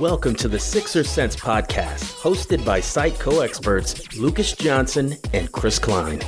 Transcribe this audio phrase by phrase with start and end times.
[0.00, 5.78] Welcome to the Sixer Sense podcast, hosted by site co experts Lucas Johnson and Chris
[5.78, 6.20] Klein.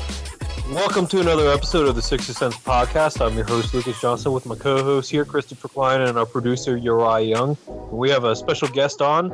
[0.71, 3.21] Welcome to another episode of the Sixer Sense podcast.
[3.21, 6.79] I'm your host, Lucas Johnson, with my co host here, Christopher Klein, and our producer,
[6.79, 7.59] Uriah Young.
[7.91, 9.31] We have a special guest on.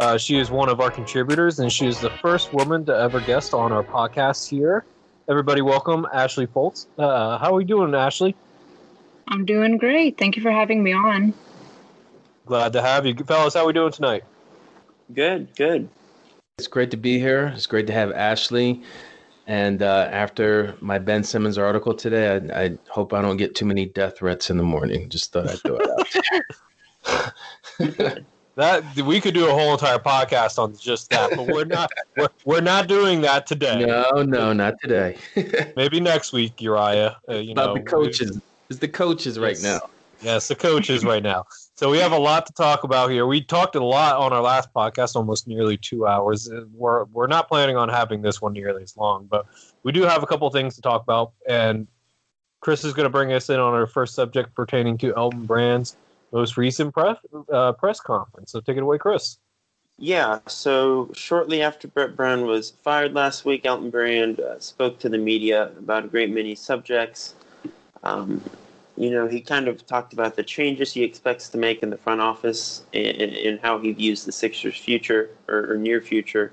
[0.00, 3.20] Uh, she is one of our contributors, and she is the first woman to ever
[3.20, 4.86] guest on our podcast here.
[5.28, 6.86] Everybody, welcome Ashley Foltz.
[6.96, 8.34] Uh, how are we doing, Ashley?
[9.28, 10.16] I'm doing great.
[10.16, 11.34] Thank you for having me on.
[12.46, 13.54] Glad to have you, fellas.
[13.54, 14.22] How are we doing tonight?
[15.12, 15.88] Good, good.
[16.58, 17.48] It's great to be here.
[17.48, 18.82] It's great to have Ashley.
[19.48, 23.64] And uh, after my Ben Simmons article today, I, I, hope I don't get too
[23.64, 25.08] many death threats in the morning.
[25.08, 27.26] Just thought I'd throw it out
[27.78, 28.24] there.
[28.54, 31.90] that we could do a whole entire podcast on just that, but we're not.
[32.16, 33.84] We're, we're not doing that today.
[33.84, 35.16] No, no, not today.
[35.76, 37.16] Maybe next week, Uriah.
[37.28, 38.40] Uh, you About know, the coaches.
[38.70, 39.80] It's the coaches right now.
[40.22, 41.44] Yes, the coaches right now.
[41.76, 43.26] So we have a lot to talk about here.
[43.26, 46.48] We talked a lot on our last podcast, almost nearly two hours.
[46.72, 49.44] We're we're not planning on having this one nearly as long, but
[49.82, 51.32] we do have a couple things to talk about.
[51.46, 51.86] And
[52.60, 55.98] Chris is going to bring us in on our first subject pertaining to Elton Brand's
[56.32, 57.18] most recent press
[57.52, 58.52] uh, press conference.
[58.52, 59.36] So take it away, Chris.
[59.98, 60.38] Yeah.
[60.46, 65.18] So shortly after Brett Brown was fired last week, Elton Brand uh, spoke to the
[65.18, 67.34] media about a great many subjects.
[68.02, 68.42] Um,
[68.96, 71.98] you know, he kind of talked about the changes he expects to make in the
[71.98, 76.52] front office and, how he views the Sixers' future or, or near future.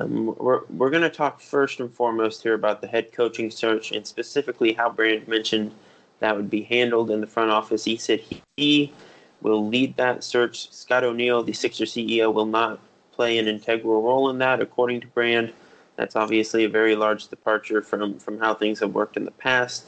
[0.00, 3.92] Um, we're we're going to talk first and foremost here about the head coaching search
[3.92, 5.72] and specifically how Brand mentioned
[6.20, 7.84] that would be handled in the front office.
[7.84, 8.22] He said
[8.56, 8.92] he
[9.40, 10.70] will lead that search.
[10.72, 12.80] Scott O'Neill, the Sixers CEO, will not
[13.12, 15.52] play an integral role in that, according to Brand.
[15.96, 19.86] That's obviously a very large departure from, from how things have worked in the past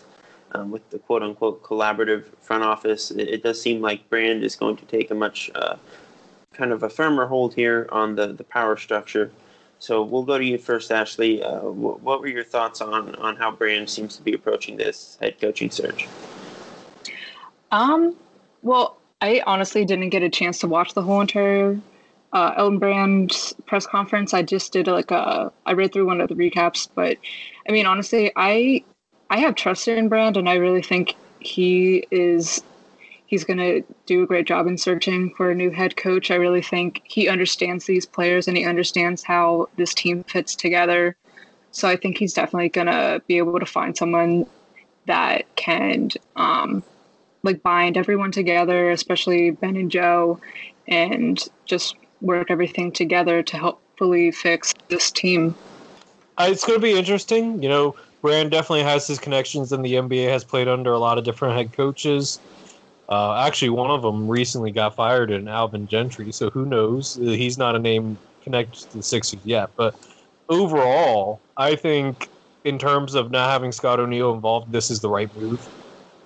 [0.52, 4.56] um, with the quote unquote collaborative front office, it, it, does seem like Brand is
[4.56, 5.76] going to take a much uh,
[6.52, 9.30] kind of a firmer hold here on the, the power structure.
[9.78, 11.42] So we'll go to you first, Ashley.
[11.42, 15.16] Uh, w- what were your thoughts on, on how Brand seems to be approaching this
[15.20, 16.06] head coaching search?
[17.70, 18.16] Um,
[18.62, 21.80] well, I honestly didn't get a chance to watch the whole entire
[22.32, 24.34] uh, Elton Brand press conference.
[24.34, 27.16] I just did like a, I read through one of the recaps, but
[27.68, 28.84] I mean, honestly, I
[29.30, 32.62] I have trust in Brand, and I really think he is
[33.26, 36.32] he's going to do a great job in searching for a new head coach.
[36.32, 41.16] I really think he understands these players and he understands how this team fits together.
[41.70, 44.46] So I think he's definitely going to be able to find someone
[45.06, 46.82] that can um,
[47.44, 50.40] like bind everyone together, especially Ben and Joe,
[50.88, 55.54] and just work everything together to helpfully fix this team.
[56.36, 57.62] Uh, it's going to be interesting.
[57.62, 60.28] You know, Brand definitely has his connections in the NBA.
[60.30, 62.38] Has played under a lot of different head coaches.
[63.08, 66.30] Uh, actually, one of them recently got fired in Alvin Gentry.
[66.30, 67.14] So who knows?
[67.14, 69.70] He's not a name connected to the Sixers yet.
[69.76, 69.94] But
[70.48, 72.28] overall, I think
[72.64, 75.66] in terms of not having Scott O'Neill involved, this is the right move.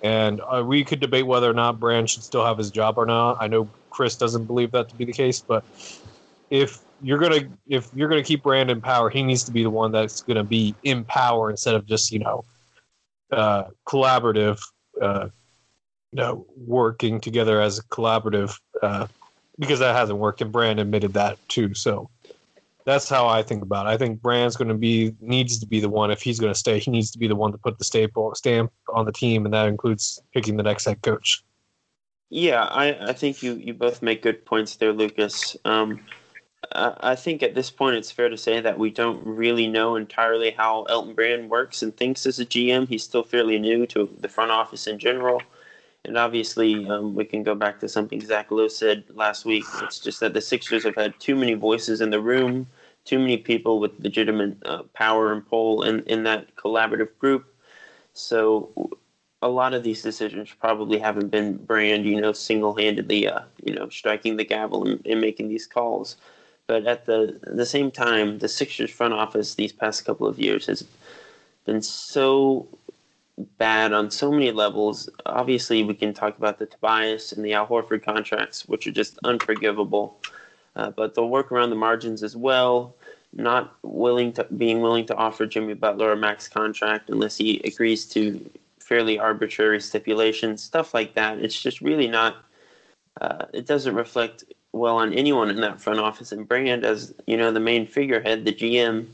[0.02, 3.06] And uh, we could debate whether or not Brand should still have his job or
[3.06, 3.38] not.
[3.40, 5.64] I know Chris doesn't believe that to be the case, but
[6.50, 9.70] if you're gonna if you're gonna keep Brand in power, he needs to be the
[9.70, 12.44] one that's gonna be in power instead of just you know
[13.30, 14.60] uh, collaborative,
[15.02, 15.28] uh,
[16.12, 19.06] you know, working together as a collaborative uh,
[19.58, 21.74] because that hasn't worked, and Brand admitted that too.
[21.74, 22.08] So
[22.86, 23.90] that's how I think about it.
[23.90, 26.58] I think Brand's going to be needs to be the one if he's going to
[26.58, 26.78] stay.
[26.78, 29.52] He needs to be the one to put the staple stamp on the team, and
[29.52, 31.42] that includes picking the next head coach.
[32.30, 35.56] Yeah, I, I think you, you both make good points there, Lucas.
[35.64, 36.00] Um,
[36.72, 40.50] I think at this point it's fair to say that we don't really know entirely
[40.50, 42.88] how Elton Brand works and thinks as a GM.
[42.88, 45.42] He's still fairly new to the front office in general.
[46.04, 49.64] And obviously, um, we can go back to something Zach Lowe said last week.
[49.82, 52.66] It's just that the Sixers have had too many voices in the room,
[53.04, 57.46] too many people with legitimate uh, power and pull in, in that collaborative group.
[58.12, 58.90] So
[59.40, 63.74] a lot of these decisions probably haven't been Brand, you know, single handedly, uh, you
[63.74, 66.16] know, striking the gavel and, and making these calls.
[66.66, 70.66] But at the the same time, the Sixers front office these past couple of years
[70.66, 70.84] has
[71.66, 72.66] been so
[73.58, 75.08] bad on so many levels.
[75.26, 79.18] Obviously, we can talk about the Tobias and the Al Horford contracts, which are just
[79.24, 80.18] unforgivable.
[80.76, 82.94] Uh, but they'll work around the margins as well.
[83.32, 88.06] Not willing to being willing to offer Jimmy Butler a max contract unless he agrees
[88.06, 91.38] to fairly arbitrary stipulations, stuff like that.
[91.38, 92.36] It's just really not.
[93.20, 97.36] Uh, it doesn't reflect well on anyone in that front office and Brand as you
[97.36, 99.06] know the main figurehead, the GM.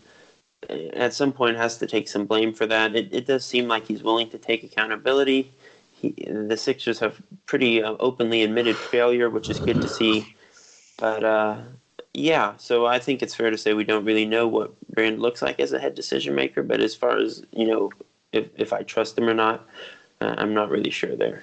[0.92, 2.94] At some point, has to take some blame for that.
[2.94, 5.50] It, it does seem like he's willing to take accountability.
[5.92, 10.34] He, the Sixers have pretty uh, openly admitted failure, which is good to see.
[10.98, 11.62] But uh,
[12.12, 15.40] yeah, so I think it's fair to say we don't really know what Brand looks
[15.40, 16.62] like as a head decision maker.
[16.62, 17.90] But as far as you know,
[18.32, 19.66] if if I trust him or not,
[20.20, 21.42] uh, I'm not really sure there.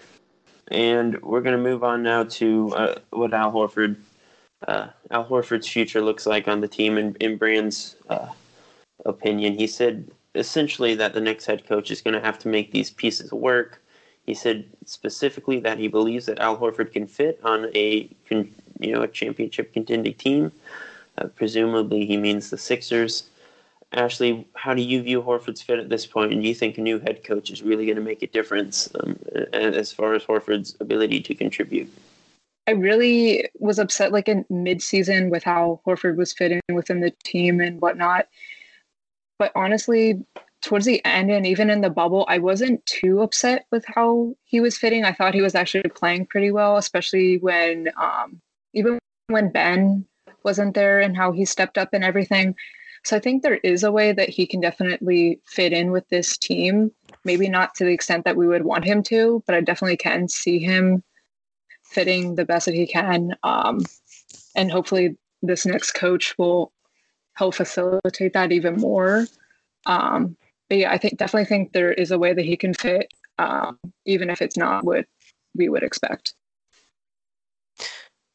[0.69, 3.95] And we're going to move on now to uh, what Al Horford,
[4.65, 8.27] uh, Al Horford's future looks like on the team in, in Brand's uh,
[9.05, 9.57] opinion.
[9.57, 12.89] He said essentially that the next head coach is going to have to make these
[12.89, 13.81] pieces work.
[14.25, 19.01] He said specifically that he believes that Al Horford can fit on a you know
[19.01, 20.51] a championship contending team.
[21.17, 23.29] Uh, presumably, he means the Sixers.
[23.93, 26.33] Ashley, how do you view Horford's fit at this point?
[26.33, 28.89] And do you think a new head coach is really going to make a difference
[28.99, 29.17] um,
[29.53, 31.89] as far as Horford's ability to contribute?
[32.67, 37.61] I really was upset, like in mid-season, with how Horford was fitting within the team
[37.61, 38.27] and whatnot.
[39.39, 40.21] But honestly,
[40.61, 44.59] towards the end and even in the bubble, I wasn't too upset with how he
[44.59, 45.05] was fitting.
[45.05, 48.41] I thought he was actually playing pretty well, especially when um,
[48.73, 50.05] even when Ben
[50.43, 52.55] wasn't there and how he stepped up and everything.
[53.03, 56.37] So I think there is a way that he can definitely fit in with this
[56.37, 56.91] team.
[57.23, 60.27] Maybe not to the extent that we would want him to, but I definitely can
[60.27, 61.03] see him
[61.89, 63.35] fitting the best that he can.
[63.43, 63.81] Um,
[64.55, 66.71] and hopefully, this next coach will
[67.33, 69.27] help facilitate that even more.
[69.85, 70.35] Um,
[70.69, 73.79] but yeah, I think definitely think there is a way that he can fit, um,
[74.05, 75.05] even if it's not what
[75.55, 76.33] we would expect.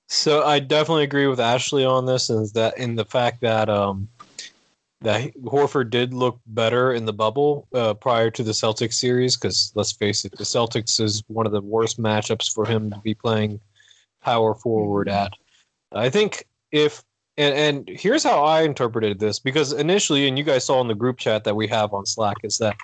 [0.08, 4.08] So I definitely agree with Ashley on this, and that in the fact that um,
[5.02, 9.36] that Horford did look better in the bubble uh, prior to the Celtics series.
[9.36, 12.98] Because let's face it, the Celtics is one of the worst matchups for him to
[13.00, 13.60] be playing
[14.22, 15.32] power forward at.
[15.92, 17.02] I think if
[17.36, 20.94] and and here's how I interpreted this because initially, and you guys saw in the
[20.94, 22.76] group chat that we have on Slack, is that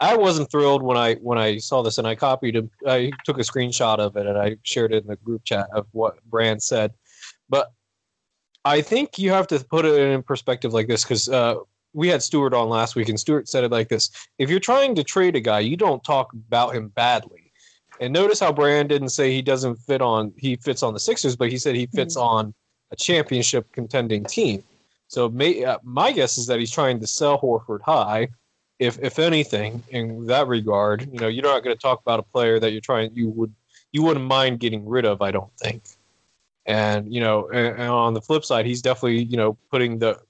[0.00, 2.70] I wasn't thrilled when I when I saw this and I copied it.
[2.86, 5.86] I took a screenshot of it and I shared it in the group chat of
[5.92, 6.92] what Brand said.
[7.48, 7.72] But
[8.68, 11.56] I think you have to put it in perspective like this because uh,
[11.94, 14.94] we had Stewart on last week, and Stewart said it like this: If you're trying
[14.96, 17.50] to trade a guy, you don't talk about him badly.
[18.00, 21.34] And notice how Brand didn't say he doesn't fit on he fits on the Sixers,
[21.34, 22.28] but he said he fits mm-hmm.
[22.28, 22.54] on
[22.90, 24.62] a championship contending team.
[25.08, 28.28] So may, uh, my guess is that he's trying to sell Horford high.
[28.78, 32.22] If if anything, in that regard, you know, you're not going to talk about a
[32.22, 33.52] player that you're trying you would
[33.92, 35.22] you wouldn't mind getting rid of.
[35.22, 35.82] I don't think.
[36.68, 40.20] And you know, and, and on the flip side, he's definitely you know putting the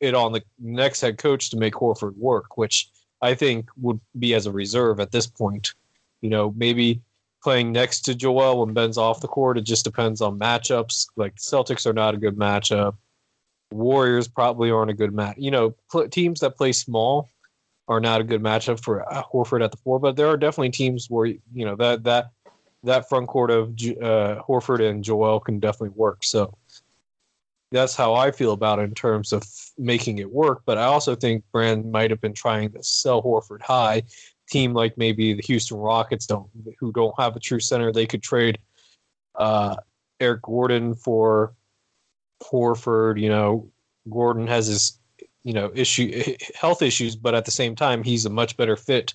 [0.00, 2.90] it on the next head coach to make Horford work, which
[3.22, 5.74] I think would be as a reserve at this point.
[6.22, 7.00] You know, maybe
[7.42, 9.58] playing next to Joel when Ben's off the court.
[9.58, 11.06] It just depends on matchups.
[11.16, 12.96] Like Celtics are not a good matchup.
[13.70, 15.36] Warriors probably aren't a good match.
[15.38, 17.28] You know, pl- teams that play small
[17.88, 19.98] are not a good matchup for uh, Horford at the four.
[19.98, 22.30] But there are definitely teams where you know that that
[22.82, 26.24] that front court of uh, Horford and Joel can definitely work.
[26.24, 26.56] So
[27.72, 29.44] that's how I feel about it in terms of
[29.78, 30.62] making it work.
[30.64, 34.02] But I also think Brand might have been trying to sell Horford high.
[34.50, 36.48] Team like maybe the Houston Rockets don't,
[36.80, 38.58] who don't have a true center, they could trade
[39.36, 39.76] uh,
[40.18, 41.54] Eric Gordon for
[42.42, 43.20] Horford.
[43.20, 43.70] You know,
[44.10, 44.98] Gordon has his
[45.44, 49.14] you know issue health issues, but at the same time, he's a much better fit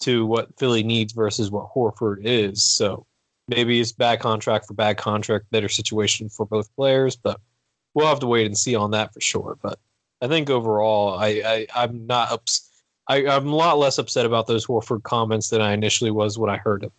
[0.00, 2.64] to what Philly needs versus what Horford is.
[2.64, 3.06] So
[3.48, 7.40] maybe it's bad contract for bad contract, better situation for both players, but
[7.94, 9.58] we'll have to wait and see on that for sure.
[9.62, 9.78] But
[10.22, 12.70] I think overall, I, I am not ups-
[13.08, 16.50] I, I'm a lot less upset about those Horford comments than I initially was when
[16.50, 16.92] I heard them.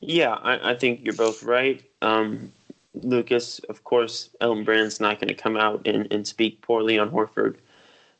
[0.00, 1.82] Yeah, I, I think you're both right.
[2.02, 2.52] Um,
[2.94, 7.10] Lucas, of course, Elton Brand's not going to come out and, and speak poorly on
[7.10, 7.56] Horford.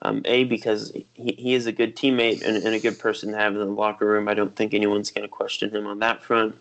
[0.02, 3.38] Um, a because he, he is a good teammate and, and, a good person to
[3.38, 4.28] have in the locker room.
[4.28, 6.57] I don't think anyone's going to question him on that front.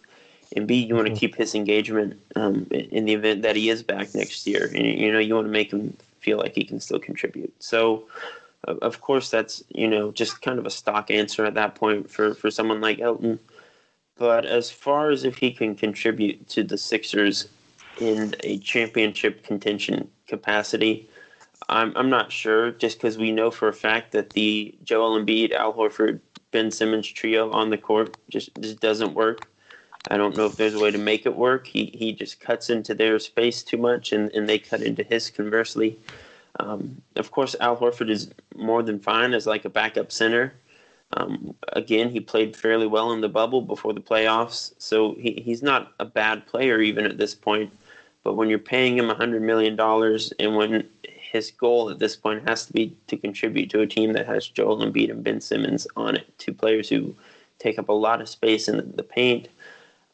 [0.57, 1.19] And B, you want to mm-hmm.
[1.19, 4.69] keep his engagement um, in the event that he is back next year.
[4.75, 7.53] And, you know, you want to make him feel like he can still contribute.
[7.59, 8.07] So,
[8.65, 12.33] of course, that's you know just kind of a stock answer at that point for
[12.33, 13.39] for someone like Elton.
[14.17, 17.47] But as far as if he can contribute to the Sixers
[18.01, 21.08] in a championship contention capacity,
[21.67, 22.71] I'm I'm not sure.
[22.71, 26.19] Just because we know for a fact that the Joel Embiid, Al Horford,
[26.51, 29.47] Ben Simmons trio on the court just just doesn't work.
[30.09, 31.67] I don't know if there's a way to make it work.
[31.67, 35.29] He he just cuts into their space too much, and, and they cut into his
[35.29, 35.99] conversely.
[36.59, 40.53] Um, of course, Al Horford is more than fine as like a backup center.
[41.13, 45.63] Um, again, he played fairly well in the bubble before the playoffs, so he, he's
[45.63, 47.71] not a bad player even at this point.
[48.23, 49.79] But when you're paying him $100 million
[50.39, 50.87] and when
[51.31, 54.47] his goal at this point has to be to contribute to a team that has
[54.47, 57.15] Joel Embiid and Ben Simmons on it, two players who
[57.59, 59.47] take up a lot of space in the, paint,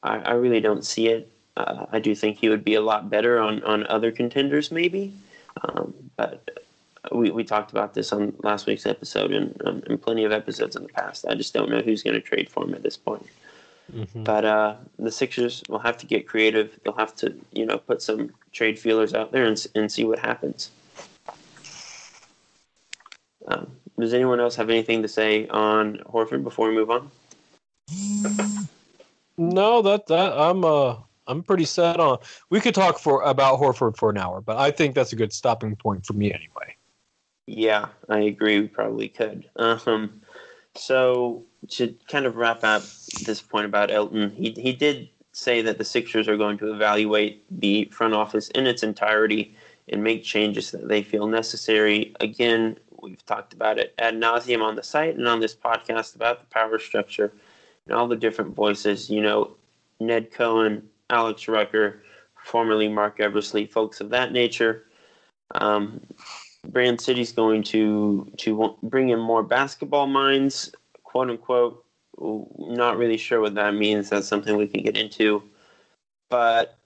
[0.03, 1.31] I, I really don't see it.
[1.55, 5.13] Uh, I do think he would be a lot better on, on other contenders, maybe.
[5.63, 6.65] Um, but
[7.13, 10.75] we, we talked about this on last week's episode and, um, and plenty of episodes
[10.75, 11.25] in the past.
[11.29, 13.25] I just don't know who's going to trade for him at this point.
[13.93, 14.23] Mm-hmm.
[14.23, 16.77] But uh, the Sixers will have to get creative.
[16.83, 20.19] They'll have to, you know, put some trade feelers out there and, and see what
[20.19, 20.71] happens.
[23.47, 27.11] Um, does anyone else have anything to say on Horford before we move on?
[29.37, 30.97] No, that that I'm uh
[31.27, 32.19] I'm pretty set on.
[32.49, 35.33] We could talk for about Horford for an hour, but I think that's a good
[35.33, 36.75] stopping point for me anyway.
[37.47, 38.59] Yeah, I agree.
[38.59, 39.49] We probably could.
[39.57, 40.21] Um,
[40.75, 42.83] so to kind of wrap up
[43.25, 47.43] this point about Elton, he he did say that the Sixers are going to evaluate
[47.51, 49.55] the front office in its entirety
[49.89, 52.15] and make changes that they feel necessary.
[52.19, 56.39] Again, we've talked about it ad nauseum on the site and on this podcast about
[56.39, 57.31] the power structure
[57.85, 59.09] and all the different voices.
[59.09, 59.55] You know,
[59.99, 62.03] Ned Cohen, Alex Rucker,
[62.43, 64.85] formerly Mark Eversley, folks of that nature.
[65.53, 66.01] Um,
[66.67, 70.71] Brand City's going to to bring in more basketball minds,
[71.03, 71.83] quote unquote.
[72.17, 74.09] Not really sure what that means.
[74.09, 75.43] That's something we can get into.
[76.29, 76.77] But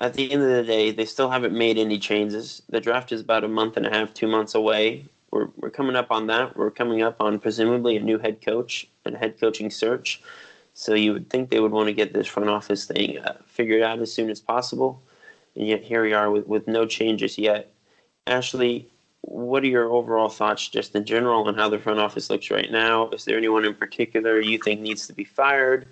[0.00, 2.62] at the end of the day, they still haven't made any changes.
[2.70, 5.04] The draft is about a month and a half, two months away.
[5.30, 6.56] We're, we're coming up on that.
[6.56, 10.22] We're coming up on presumably a new head coach and head coaching search.
[10.72, 13.82] So you would think they would want to get this front office thing uh, figured
[13.82, 15.02] out as soon as possible.
[15.54, 17.70] And yet here we are with, with no changes yet.
[18.26, 18.88] Ashley,
[19.20, 22.70] what are your overall thoughts just in general on how the front office looks right
[22.72, 23.10] now?
[23.10, 25.86] Is there anyone in particular you think needs to be fired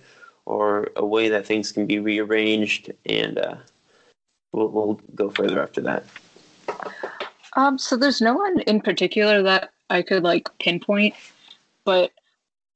[0.46, 2.90] or a way that things can be rearranged?
[3.04, 3.56] And uh,
[4.52, 6.04] we'll, we'll go further after that.
[7.56, 11.14] Um, so there's no one in particular that I could like pinpoint,
[11.84, 12.12] but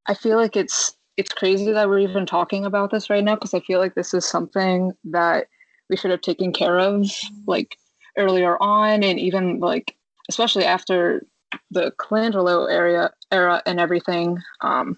[0.07, 3.55] I feel like it's it's crazy that we're even talking about this right now because
[3.55, 5.47] I feel like this is something that
[5.91, 7.07] we should have taken care of
[7.47, 7.77] like
[8.17, 9.95] earlier on and even like
[10.29, 11.27] especially after
[11.71, 14.97] the Colangelo area era and everything um,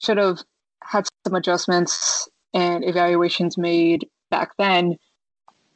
[0.00, 0.38] should have
[0.82, 4.96] had some adjustments and evaluations made back then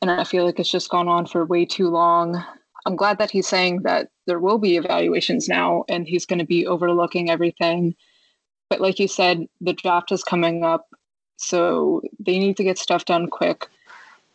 [0.01, 2.43] and I feel like it's just gone on for way too long.
[2.87, 6.47] I'm glad that he's saying that there will be evaluations now and he's going to
[6.47, 7.95] be overlooking everything.
[8.71, 10.89] But like you said, the draft is coming up,
[11.37, 13.67] so they need to get stuff done quick.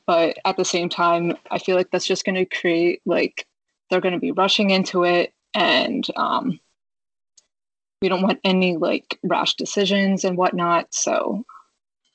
[0.06, 3.48] But at the same time, I feel like that's just going to create like
[3.90, 6.60] they're going to be rushing into it and um,
[8.02, 10.94] we don't want any like rash decisions and whatnot.
[10.94, 11.46] So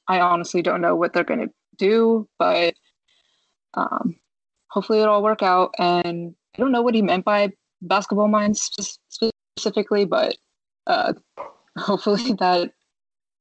[0.06, 2.74] I honestly don't know what they're going to do, but
[3.74, 4.16] um,
[4.68, 5.74] hopefully it'll all work out.
[5.78, 8.70] And I don't know what he meant by basketball minds
[9.08, 10.36] specifically, but
[10.86, 11.14] uh,
[11.78, 12.72] hopefully that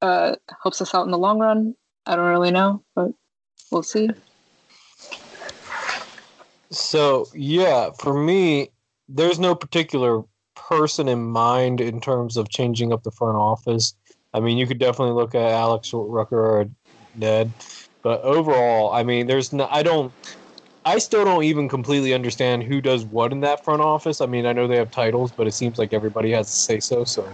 [0.01, 1.75] uh, helps us out in the long run.
[2.05, 3.12] I don't really know, but
[3.72, 4.10] we'll see.
[6.72, 8.72] So yeah, for me,
[9.10, 10.24] there's no particular
[10.55, 13.96] person in mind in terms of changing up the front office.
[14.34, 16.69] I mean, you could definitely look at Alex Rucker or
[17.15, 17.51] Ned,
[18.07, 19.67] but overall, I mean, there's no.
[19.69, 20.13] I don't.
[20.85, 24.21] I still don't even completely understand who does what in that front office.
[24.21, 26.79] I mean, I know they have titles, but it seems like everybody has to say
[26.79, 27.03] so.
[27.03, 27.27] So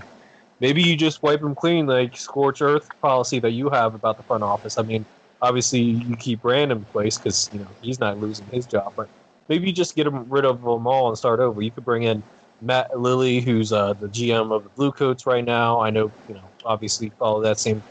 [0.60, 4.24] maybe you just wipe them clean, like scorch earth policy that you have about the
[4.24, 4.80] front office.
[4.80, 5.06] I mean,
[5.42, 9.10] obviously you keep Brandon in place because you know he's not losing his job, but
[9.50, 11.62] maybe you just get him rid of them all and start over.
[11.62, 12.24] You could bring in
[12.62, 15.80] Matt Lilly, who's uh, the GM of the Bluecoats right now.
[15.82, 17.84] I know, you know, obviously follow that same,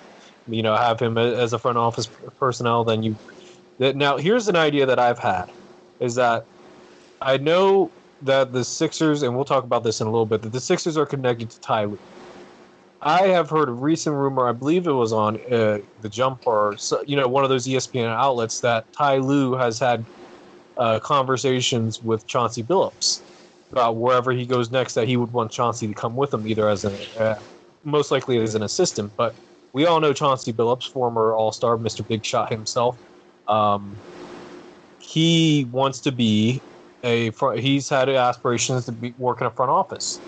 [0.49, 2.09] you know, have him as a front office
[2.39, 2.85] personnel.
[2.85, 3.17] Then you,
[3.79, 5.51] now here's an idea that I've had,
[6.01, 6.45] is that
[7.21, 7.91] I know
[8.23, 10.97] that the Sixers, and we'll talk about this in a little bit, that the Sixers
[10.97, 11.99] are connected to Ty Lue.
[13.01, 16.77] I have heard a recent rumor, I believe it was on uh, the Jump or
[17.05, 20.05] you know one of those ESPN outlets that Ty Lue has had
[20.77, 23.21] uh, conversations with Chauncey Billups
[23.73, 26.69] about wherever he goes next that he would want Chauncey to come with him, either
[26.69, 27.35] as an uh,
[27.85, 29.11] most likely as an assistant.
[29.17, 29.35] But
[29.73, 32.07] we all know Chauncey Billups, former All Star, Mr.
[32.07, 32.99] Big Shot himself.
[33.49, 33.97] Um,
[35.01, 36.61] he wants to be
[37.03, 37.31] a.
[37.59, 40.21] He's had aspirations to be work in a front office.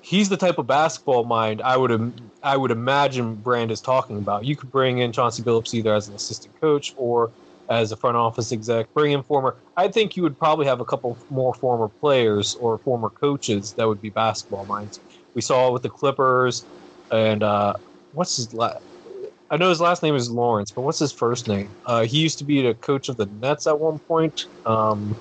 [0.00, 4.44] He's the type of basketball mind I would I would imagine Brand is talking about.
[4.44, 7.30] You could bring in Chauncey Billups either as an assistant coach or
[7.68, 9.56] as a front office exec, bring in former.
[9.76, 13.86] I think you would probably have a couple more former players or former coaches that
[13.86, 15.00] would be basketball minds.
[15.34, 16.64] We saw with the Clippers,
[17.10, 17.74] and uh,
[18.12, 18.78] what's his last?
[19.50, 21.74] I know his last name is Lawrence, but what's his first name?
[21.86, 25.18] Uh, he used to be the coach of the Nets at one point, um,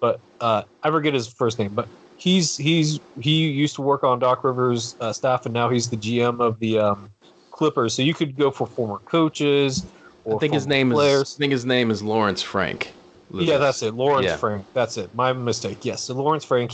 [0.00, 1.74] but uh, I forget his first name.
[1.74, 5.88] But he's he's he used to work on Doc Rivers' uh, staff, and now he's
[5.90, 7.10] the GM of the um,
[7.52, 7.94] Clippers.
[7.94, 9.86] So you could go for former coaches
[10.24, 11.28] or I think his name players.
[11.28, 11.36] is.
[11.38, 12.94] I think his name is Lawrence Frank.
[13.30, 13.94] Yeah, that's it.
[13.94, 14.36] Lawrence Yeah.
[14.36, 14.66] Frank.
[14.74, 15.14] That's it.
[15.14, 15.84] My mistake.
[15.84, 16.72] Yes, so Lawrence Frank,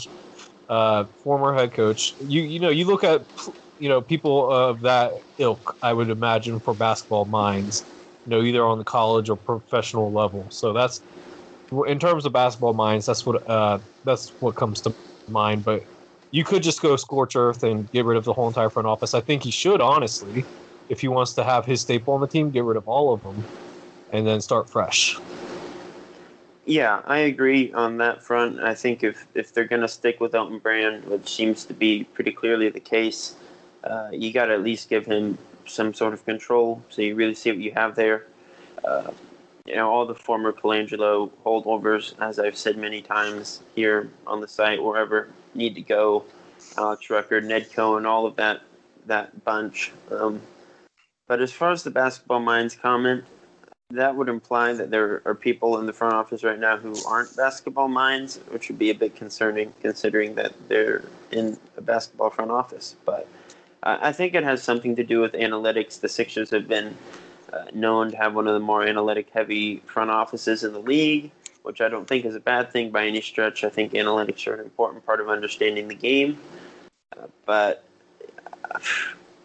[0.67, 2.15] uh, former head coach.
[2.19, 3.25] You you know you look at
[3.79, 5.77] you know people of that ilk.
[5.81, 7.85] I would imagine for basketball minds,
[8.25, 10.49] you know either on the college or professional level.
[10.51, 11.01] So that's
[11.87, 13.05] in terms of basketball minds.
[13.05, 14.95] That's what uh, that's what comes to
[15.27, 15.63] mind.
[15.65, 15.83] But
[16.31, 19.13] you could just go scorch earth and get rid of the whole entire front office.
[19.13, 20.47] I think he should honestly,
[20.89, 23.21] if he wants to have his staple on the team, get rid of all of
[23.23, 23.47] them,
[24.11, 25.15] and then start fresh.
[26.65, 28.59] Yeah, I agree on that front.
[28.59, 32.03] I think if, if they're going to stick with Elton Brand, which seems to be
[32.05, 33.37] pretty clearly the case,
[33.89, 37.35] uh, you got to at least give him some sort of control so you really
[37.35, 38.27] see what you have there.
[38.83, 39.11] Uh,
[39.65, 44.47] you know, all the former Colangelo holdovers, as I've said many times here on the
[44.47, 46.25] site, wherever need to go.
[46.77, 48.61] Alex Rucker, Ned Cohen, all of that
[49.05, 49.91] that bunch.
[50.11, 50.41] Um,
[51.27, 53.23] but as far as the basketball minds comment,
[53.91, 57.35] that would imply that there are people in the front office right now who aren't
[57.35, 62.51] basketball minds, which would be a bit concerning considering that they're in a basketball front
[62.51, 62.95] office.
[63.05, 63.38] But uh,
[63.81, 66.01] I think it has something to do with analytics.
[66.01, 66.95] The Sixers have been
[67.53, 71.31] uh, known to have one of the more analytic heavy front offices in the league,
[71.63, 73.63] which I don't think is a bad thing by any stretch.
[73.63, 76.37] I think analytics are an important part of understanding the game.
[77.17, 77.85] Uh, but,
[78.69, 78.79] uh,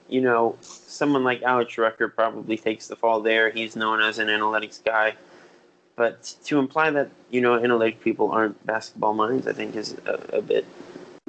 [0.09, 3.51] you know, someone like Alex Rucker probably takes the fall there.
[3.51, 5.15] He's known as an analytics guy.
[5.97, 10.39] But to imply that, you know, analytic people aren't basketball minds, I think is a,
[10.39, 10.67] a bit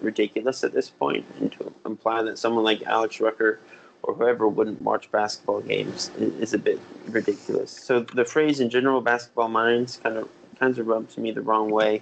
[0.01, 0.91] ridiculous at this.
[1.01, 3.59] And to imply that someone like Alex Rucker
[4.03, 7.71] or whoever wouldn't watch basketball games is, is a bit ridiculous.
[7.71, 11.69] So the phrase in general, basketball minds, kind of kind of rubs me the wrong
[11.69, 12.01] way,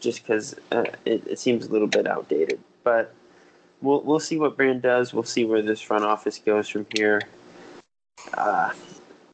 [0.00, 2.60] just because uh, it, it seems a little bit outdated.
[2.84, 3.14] But
[3.80, 5.14] we'll we'll see what Brand does.
[5.14, 7.22] We'll see where this front office goes from here.
[8.34, 8.70] Uh,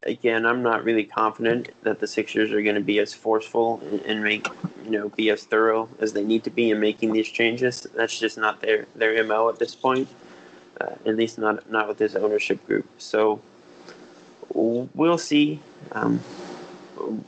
[0.07, 4.01] again, I'm not really confident that the Sixers are going to be as forceful and,
[4.03, 4.47] and make
[4.85, 7.87] you know be as thorough as they need to be in making these changes.
[7.95, 10.09] That's just not their their mo at this point.
[10.81, 12.87] Uh, at least not not with this ownership group.
[12.99, 13.41] So
[14.55, 15.61] we'll see.
[15.93, 16.21] Um,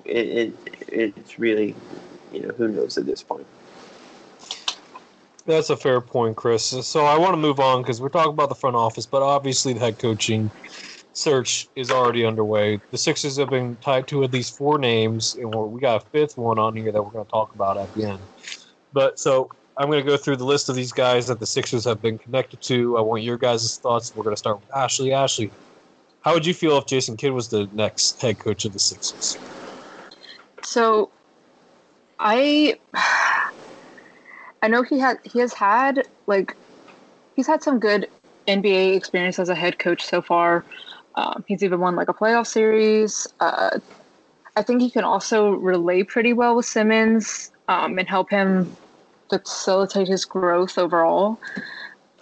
[0.04, 0.54] it, it
[0.88, 1.74] it's really
[2.32, 3.46] you know who knows at this point.
[5.46, 6.62] That's a fair point, Chris.
[6.86, 9.72] So I want to move on because we're talking about the front office, but obviously
[9.72, 10.50] the head coaching
[11.18, 12.80] search is already underway.
[12.90, 16.38] The Sixers have been tied to at least four names, and we got a fifth
[16.38, 18.20] one on here that we're going to talk about at the end.
[18.92, 21.84] But so I'm going to go through the list of these guys that the Sixers
[21.84, 22.96] have been connected to.
[22.96, 24.14] I want your guys' thoughts.
[24.14, 25.12] We're going to start with Ashley.
[25.12, 25.50] Ashley,
[26.20, 29.36] how would you feel if Jason Kidd was the next head coach of the Sixers?
[30.62, 31.10] So,
[32.18, 32.78] I
[34.62, 36.56] I know he had he has had like
[37.36, 38.08] he's had some good
[38.48, 40.64] NBA experience as a head coach so far.
[41.18, 43.26] Um, he's even won like a playoff series.
[43.40, 43.80] Uh,
[44.54, 48.76] I think he can also relate pretty well with Simmons um, and help him
[49.28, 51.40] facilitate his growth overall.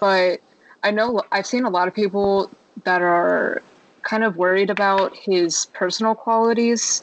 [0.01, 0.41] But
[0.83, 2.51] I know I've seen a lot of people
[2.85, 3.61] that are
[4.03, 7.03] kind of worried about his personal qualities.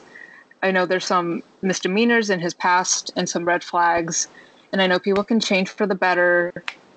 [0.64, 4.26] I know there's some misdemeanors in his past and some red flags.
[4.72, 6.52] And I know people can change for the better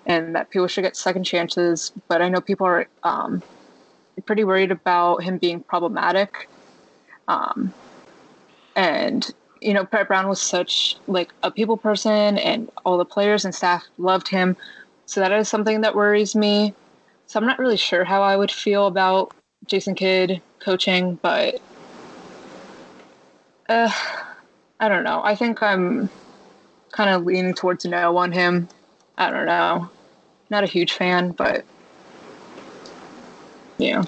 [0.08, 1.92] and that people should get second chances.
[2.08, 3.44] But I know people are um,
[4.25, 6.49] pretty worried about him being problematic.
[7.27, 7.73] Um,
[8.75, 9.30] and,
[9.62, 13.53] you know, Brett Brown was such like a people person and all the players and
[13.53, 14.56] staff loved him.
[15.06, 16.73] So that is something that worries me.
[17.25, 19.34] So I'm not really sure how I would feel about
[19.65, 21.60] Jason Kidd coaching, but
[23.69, 23.91] uh,
[24.80, 25.21] I don't know.
[25.23, 26.10] I think I'm
[26.91, 28.69] kind of leaning towards no on him.
[29.17, 29.89] I don't know.
[30.49, 31.65] Not a huge fan, but
[33.78, 34.04] yeah.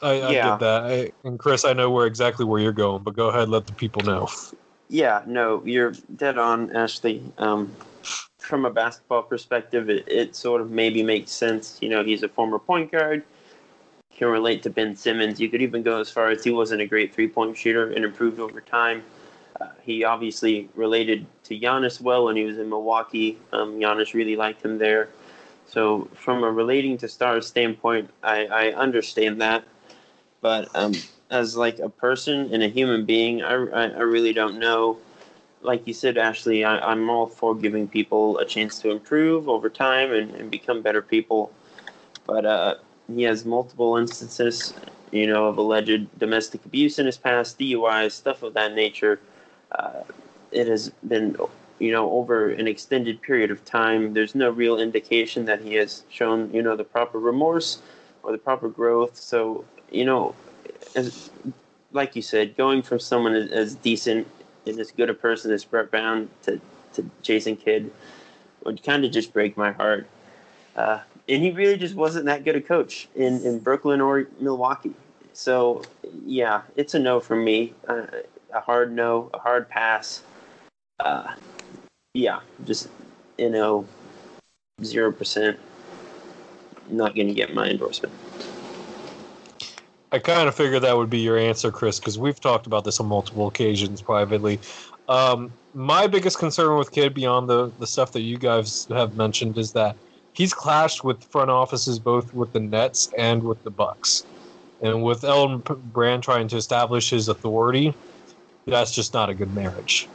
[0.00, 0.50] I, I Yeah.
[0.50, 0.84] get that.
[0.84, 3.72] I, and Chris, I know where exactly where you're going, but go ahead, let the
[3.72, 4.28] people know.
[4.88, 7.22] Yeah, no, you're dead on, Ashley.
[7.38, 7.74] Um,
[8.38, 11.78] from a basketball perspective, it, it sort of maybe makes sense.
[11.82, 13.22] You know, he's a former point guard,
[14.18, 15.40] can relate to Ben Simmons.
[15.40, 18.04] You could even go as far as he wasn't a great three point shooter and
[18.04, 19.02] improved over time.
[19.60, 23.38] Uh, he obviously related to Giannis well when he was in Milwaukee.
[23.52, 25.08] Um, Giannis really liked him there.
[25.68, 29.64] So, from a relating to stars standpoint, I, I understand that.
[30.40, 30.94] But um,
[31.30, 34.98] as like a person and a human being, I, I, I really don't know.
[35.60, 39.68] Like you said, Ashley, I, I'm all for giving people a chance to improve over
[39.68, 41.52] time and, and become better people.
[42.26, 42.74] But uh,
[43.14, 44.72] he has multiple instances,
[45.10, 49.20] you know, of alleged domestic abuse in his past, DUIs, stuff of that nature.
[49.72, 50.02] Uh,
[50.50, 51.36] it has been,
[51.78, 54.14] you know, over an extended period of time.
[54.14, 57.80] There's no real indication that he has shown, you know, the proper remorse
[58.22, 59.16] or the proper growth.
[59.16, 60.34] So, you know,
[60.94, 61.30] as
[61.92, 64.26] like you said, going from someone as, as decent
[64.66, 66.60] and as good a person as Brett Brown to,
[66.94, 67.90] to Jason Kidd
[68.64, 70.06] would kind of just break my heart.
[70.76, 74.94] Uh, and he really just wasn't that good a coach in, in Brooklyn or Milwaukee.
[75.32, 75.82] So,
[76.24, 77.74] yeah, it's a no from me.
[77.86, 78.06] Uh,
[78.52, 80.22] a hard no, a hard pass.
[81.00, 81.34] Uh,
[82.18, 82.88] yeah, just,
[83.38, 83.86] you know,
[84.82, 85.56] 0%.
[86.90, 88.12] Not going to get my endorsement.
[90.10, 92.98] I kind of figured that would be your answer, Chris, because we've talked about this
[92.98, 94.58] on multiple occasions privately.
[95.08, 99.58] Um, my biggest concern with Kidd, beyond the, the stuff that you guys have mentioned,
[99.58, 99.94] is that
[100.32, 104.24] he's clashed with front offices both with the Nets and with the Bucks.
[104.80, 107.94] And with Elton Brand trying to establish his authority,
[108.66, 110.08] that's just not a good marriage.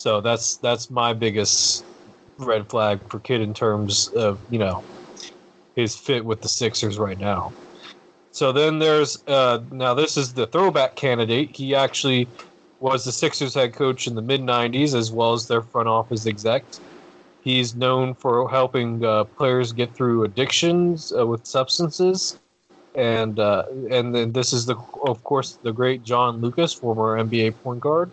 [0.00, 1.84] So that's that's my biggest
[2.38, 4.82] red flag for Kidd in terms of you know
[5.76, 7.52] his fit with the Sixers right now.
[8.32, 11.54] So then there's uh, now this is the throwback candidate.
[11.54, 12.26] He actually
[12.78, 16.26] was the Sixers head coach in the mid '90s as well as their front office
[16.26, 16.64] exec.
[17.42, 22.38] He's known for helping uh, players get through addictions uh, with substances,
[22.94, 27.52] and uh, and then this is the of course the great John Lucas, former NBA
[27.62, 28.10] point guard.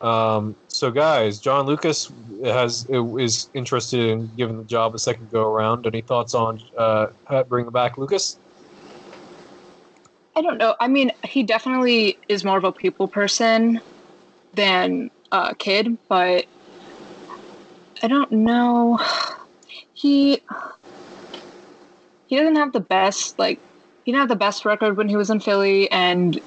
[0.00, 2.12] Um, so guys, John Lucas
[2.44, 5.86] has is interested in giving the job a second go around.
[5.86, 7.08] Any thoughts on uh,
[7.48, 8.38] bringing back Lucas?
[10.36, 10.76] I don't know.
[10.80, 13.80] I mean, he definitely is more of a people person
[14.52, 16.44] than a kid, but
[18.02, 19.00] I don't know.
[19.94, 20.42] He
[22.26, 23.58] he doesn't have the best like
[24.04, 26.38] he didn't have the best record when he was in Philly, and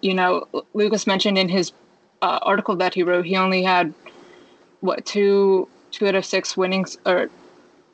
[0.00, 1.72] you know Lucas mentioned in his
[2.22, 3.92] uh, article that he wrote he only had
[4.80, 7.30] what two two out of six winnings or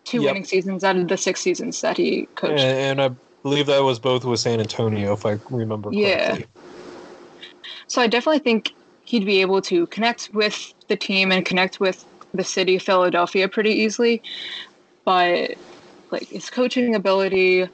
[0.04, 0.30] two yep.
[0.30, 2.60] winning seasons out of the six seasons that he coached.
[2.60, 6.02] And, and I believe that was both with San Antonio, if I remember correctly.
[6.02, 6.38] Yeah.
[7.86, 12.04] So I definitely think he'd be able to connect with the team and connect with
[12.32, 14.22] the city of Philadelphia pretty easily.
[15.04, 15.54] But
[16.10, 17.68] like his coaching ability,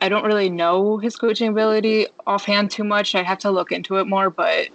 [0.00, 3.14] I don't really know his coaching ability offhand too much.
[3.14, 4.68] I have to look into it more, but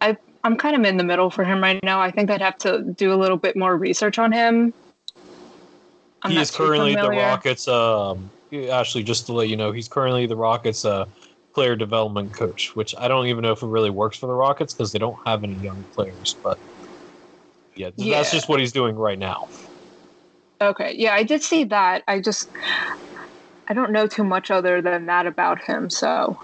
[0.00, 2.00] I I'm kind of in the middle for him right now.
[2.00, 4.72] I think I'd have to do a little bit more research on him.
[6.22, 7.20] I'm he is currently familiar.
[7.20, 11.06] the Rockets um, Ashley, just to let you know, he's currently the Rockets' uh,
[11.54, 14.72] player development coach, which I don't even know if it really works for the Rockets
[14.72, 16.36] because they don't have any young players.
[16.42, 16.58] But
[17.76, 19.48] yeah, yeah, that's just what he's doing right now.
[20.60, 22.02] Okay, yeah, I did see that.
[22.08, 22.48] I just
[23.68, 26.38] I don't know too much other than that about him, so.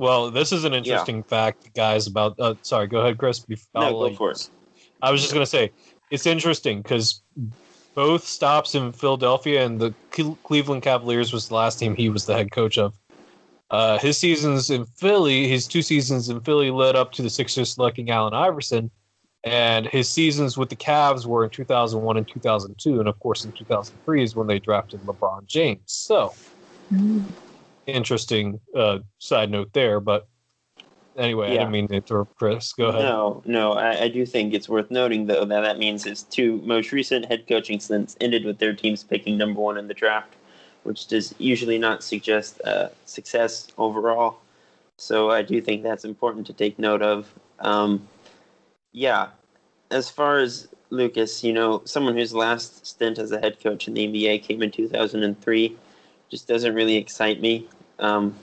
[0.00, 1.22] Well, this is an interesting yeah.
[1.24, 2.06] fact, guys.
[2.06, 3.44] About uh, sorry, go ahead, Chris.
[3.74, 4.48] no, go for it.
[5.02, 5.70] I was just gonna say
[6.10, 7.22] it's interesting because
[7.94, 9.94] both stops in Philadelphia, and the
[10.42, 12.94] Cleveland Cavaliers was the last team he was the head coach of.
[13.70, 17.74] Uh, his seasons in Philly, his two seasons in Philly led up to the Sixers
[17.74, 18.90] selecting Allen Iverson,
[19.44, 23.52] and his seasons with the Cavs were in 2001 and 2002, and of course in
[23.52, 25.82] 2003 is when they drafted LeBron James.
[25.86, 26.32] So,
[26.92, 27.22] mm.
[27.86, 30.26] Interesting uh, side note there, but
[31.16, 31.54] Anyway, yeah.
[31.54, 32.72] I didn't mean to interrupt Chris.
[32.72, 33.02] Go ahead.
[33.02, 36.62] No, no, I, I, do think it's worth noting though that that means his two
[36.64, 40.34] most recent head coaching stints ended with their teams picking number one in the draft,
[40.84, 44.38] which does usually not suggest uh, success overall.
[44.98, 47.32] So I do think that's important to take note of.
[47.58, 48.06] Um,
[48.92, 49.28] yeah,
[49.90, 53.94] as far as Lucas, you know, someone whose last stint as a head coach in
[53.94, 55.76] the NBA came in 2003
[56.30, 57.68] just doesn't really excite me.
[57.98, 58.34] Um,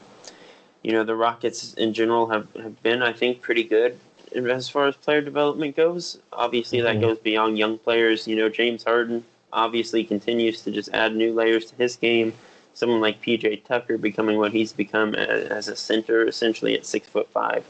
[0.83, 3.99] you know, the Rockets in general have, have been, I think, pretty good
[4.35, 6.19] as far as player development goes.
[6.33, 8.27] Obviously, that goes beyond young players.
[8.27, 9.23] You know, James Harden
[9.53, 12.33] obviously continues to just add new layers to his game.
[12.73, 17.29] Someone like PJ Tucker becoming what he's become as a center, essentially at six foot
[17.31, 17.65] five.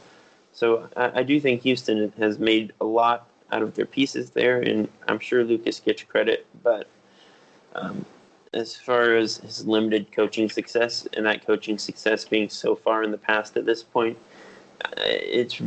[0.51, 4.59] So I, I do think Houston has made a lot out of their pieces there,
[4.59, 6.45] and I'm sure Lucas gets credit.
[6.61, 6.87] But
[7.75, 8.05] um,
[8.53, 13.11] as far as his limited coaching success and that coaching success being so far in
[13.11, 14.17] the past at this point,
[14.85, 15.61] uh, it's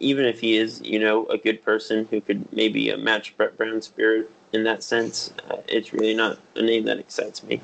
[0.00, 3.86] even if he is, you know, a good person who could maybe match Brett Brown's
[3.86, 7.60] spirit in that sense, uh, it's really not a name that excites me.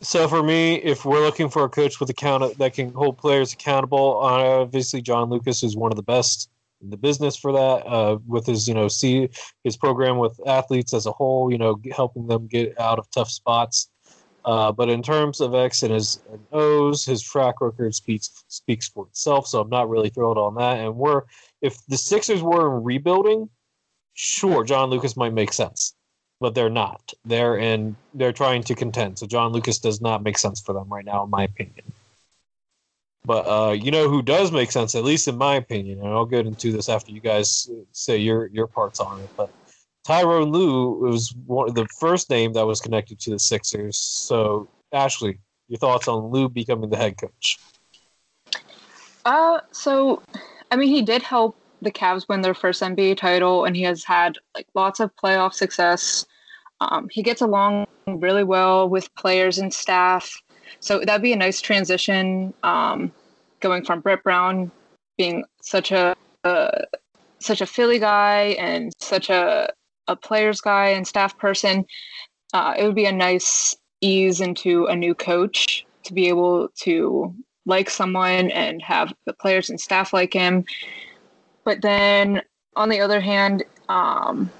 [0.00, 3.52] So for me, if we're looking for a coach with account that can hold players
[3.52, 6.48] accountable, obviously John Lucas is one of the best
[6.82, 9.28] in the business for that uh, with his you know see
[9.64, 13.30] his program with athletes as a whole you know helping them get out of tough
[13.30, 13.88] spots
[14.44, 18.88] uh, but in terms of X and his and O's, his track record speaks speaks
[18.88, 19.46] for itself.
[19.46, 20.78] So I'm not really thrilled on that.
[20.78, 21.22] And we're
[21.60, 23.50] if the Sixers were rebuilding,
[24.14, 25.94] sure, John Lucas might make sense.
[26.40, 27.12] but they're not.
[27.24, 27.96] They're in.
[28.14, 29.18] They're trying to contend.
[29.18, 31.92] So John Lucas does not make sense for them right now, in my opinion.
[33.28, 36.24] But uh, you know who does make sense, at least in my opinion, and I'll
[36.24, 39.28] get into this after you guys say your your parts on it.
[39.36, 39.50] But
[40.06, 43.98] Tyronn Lue was one of the first name that was connected to the Sixers.
[43.98, 47.58] So Ashley, your thoughts on Lue becoming the head coach?
[49.26, 50.22] Uh, so,
[50.70, 54.04] I mean, he did help the Cavs win their first NBA title, and he has
[54.04, 56.24] had like lots of playoff success.
[56.80, 60.42] Um, he gets along really well with players and staff,
[60.80, 62.54] so that'd be a nice transition.
[62.62, 63.12] Um,
[63.60, 64.70] going from Brett Brown
[65.16, 66.82] being such a uh,
[67.40, 69.70] such a Philly guy and such a
[70.06, 71.84] a players guy and staff person,
[72.54, 77.34] uh, it would be a nice ease into a new coach to be able to
[77.66, 80.64] like someone and have the players and staff like him.
[81.64, 82.40] But then
[82.76, 84.50] on the other hand, um,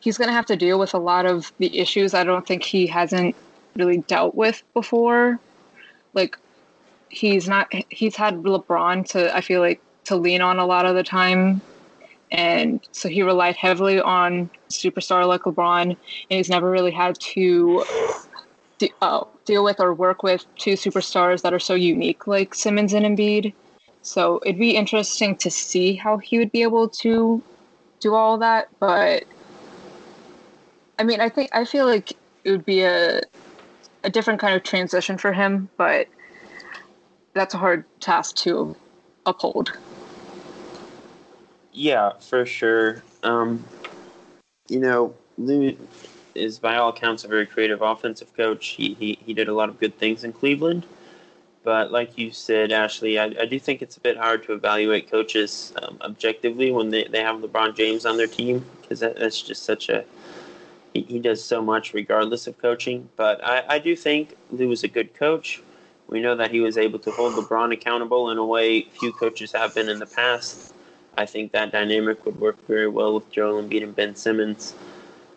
[0.00, 2.64] he's going to have to deal with a lot of the issues I don't think
[2.64, 3.36] he hasn't
[3.76, 5.38] really dealt with before.
[6.14, 6.36] Like
[7.12, 10.96] he's not he's had LeBron to I feel like to lean on a lot of
[10.96, 11.60] the time.
[12.32, 15.96] And so he relied heavily on superstar like LeBron, and
[16.30, 17.84] he's never really had to
[18.78, 22.94] de- uh, deal with or work with two superstars that are so unique like Simmons
[22.94, 23.52] and Embiid.
[24.00, 27.42] So it'd be interesting to see how he would be able to
[28.00, 28.68] do all that.
[28.80, 29.24] But
[30.98, 32.12] I mean, I think I feel like
[32.44, 33.20] it would be a
[34.04, 36.08] a different kind of transition for him, but
[37.34, 38.76] that's a hard task to
[39.26, 39.72] uphold.
[41.72, 43.02] Yeah, for sure.
[43.22, 43.64] Um,
[44.68, 45.76] you know, Lue
[46.34, 48.68] is by all accounts a very creative offensive coach.
[48.68, 50.86] He, he, he did a lot of good things in Cleveland.
[51.64, 55.10] But like you said, Ashley, I, I do think it's a bit hard to evaluate
[55.10, 59.40] coaches um, objectively when they, they have LeBron James on their team because that, that's
[59.40, 60.04] just such a
[60.92, 63.08] he, he does so much regardless of coaching.
[63.16, 65.62] But I, I do think Lue was a good coach.
[66.08, 69.52] We know that he was able to hold LeBron accountable in a way few coaches
[69.52, 70.74] have been in the past.
[71.16, 74.74] I think that dynamic would work very well with Joel Embiid and Ben Simmons.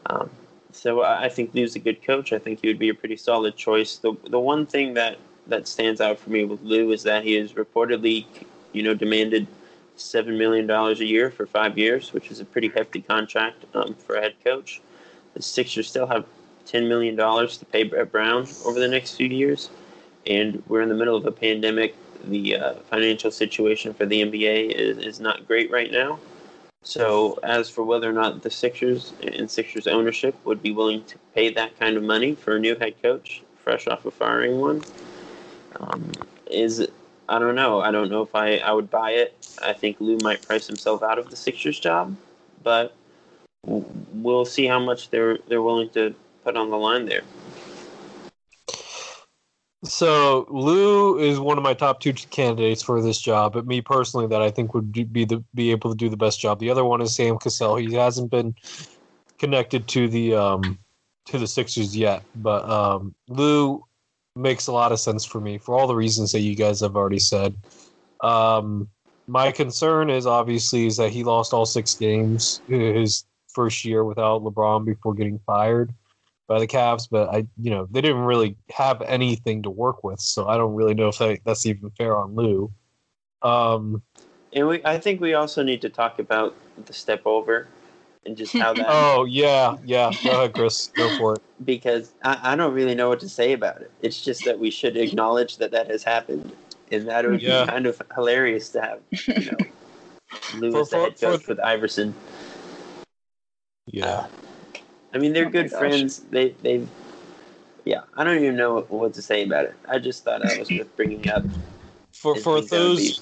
[0.07, 0.29] Um,
[0.71, 2.33] so I think Lue's a good coach.
[2.33, 3.97] I think he would be a pretty solid choice.
[3.97, 7.37] The the one thing that that stands out for me with Lue is that he
[7.37, 8.25] is reportedly,
[8.73, 9.47] you know, demanded
[9.95, 13.95] seven million dollars a year for five years, which is a pretty hefty contract um,
[13.95, 14.81] for a head coach.
[15.33, 16.25] The Sixers still have
[16.65, 19.69] ten million dollars to pay Brett Brown over the next few years,
[20.27, 21.95] and we're in the middle of a pandemic.
[22.25, 26.19] The uh, financial situation for the NBA is, is not great right now.
[26.81, 31.17] So, as for whether or not the Sixers and Sixers ownership would be willing to
[31.33, 34.83] pay that kind of money for a new head coach, fresh off of firing one,
[35.79, 36.11] um,
[36.49, 36.87] is
[37.27, 37.81] I don't know.
[37.81, 39.35] I don't know if I, I would buy it.
[39.63, 42.15] I think Lue might price himself out of the Sixers job,
[42.63, 42.95] but
[43.65, 47.23] we'll see how much they're they're willing to put on the line there.
[49.83, 54.27] So Lue is one of my top two candidates for this job, but me personally,
[54.27, 56.59] that I think would be the be able to do the best job.
[56.59, 57.75] The other one is Sam Cassell.
[57.75, 58.55] He hasn't been
[59.37, 60.79] connected to the um,
[61.25, 63.83] to the Sixers yet, but um, Lue
[64.35, 66.95] makes a lot of sense for me for all the reasons that you guys have
[66.95, 67.55] already said.
[68.21, 68.89] Um,
[69.27, 74.43] my concern is obviously is that he lost all six games his first year without
[74.43, 75.93] LeBron before getting fired
[76.47, 80.19] by the Cavs, but I, you know, they didn't really have anything to work with,
[80.19, 82.71] so I don't really know if that, that's even fair on Lue.
[83.41, 84.01] Um,
[84.53, 86.55] and we, I think we also need to talk about
[86.85, 87.67] the step over
[88.25, 88.85] and just how that.
[88.87, 90.11] oh yeah, yeah.
[90.23, 90.87] Go ahead, Chris.
[90.95, 91.41] Go for it.
[91.63, 93.89] Because I, I don't really know what to say about it.
[94.01, 96.51] It's just that we should acknowledge that that has happened,
[96.91, 97.63] and that would yeah.
[97.63, 99.57] be kind of hilarious to have, you know,
[100.55, 102.13] Lue as the head coach with Iverson.
[103.87, 104.05] Yeah.
[104.05, 104.27] Uh,
[105.15, 106.19] I mean, they're oh good friends.
[106.29, 106.85] They they,
[107.85, 108.01] yeah.
[108.17, 109.75] I don't even know what, to say about it.
[109.87, 111.43] I just thought I was worth bringing up.
[112.11, 113.21] For for those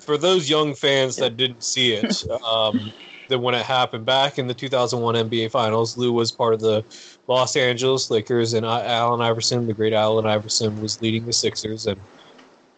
[0.00, 1.24] for those young fans yeah.
[1.24, 2.92] that didn't see it, um,
[3.28, 6.82] that when it happened back in the 2001 NBA Finals, Lue was part of the
[7.28, 12.00] Los Angeles Lakers, and Allen Iverson, the great Allen Iverson, was leading the Sixers, and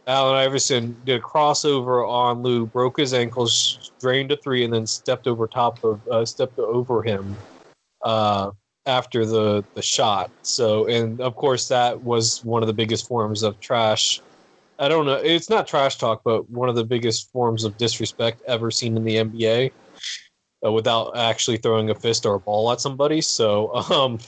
[0.07, 4.87] Allen Iverson did a crossover on Lue, broke his ankles, drained a three, and then
[4.87, 7.37] stepped over top of uh, stepped over him
[8.03, 8.51] uh,
[8.87, 10.31] after the the shot.
[10.43, 14.21] So, and of course, that was one of the biggest forms of trash.
[14.79, 15.15] I don't know.
[15.15, 19.05] It's not trash talk, but one of the biggest forms of disrespect ever seen in
[19.05, 19.73] the NBA,
[20.65, 23.21] uh, without actually throwing a fist or a ball at somebody.
[23.21, 24.19] So, um,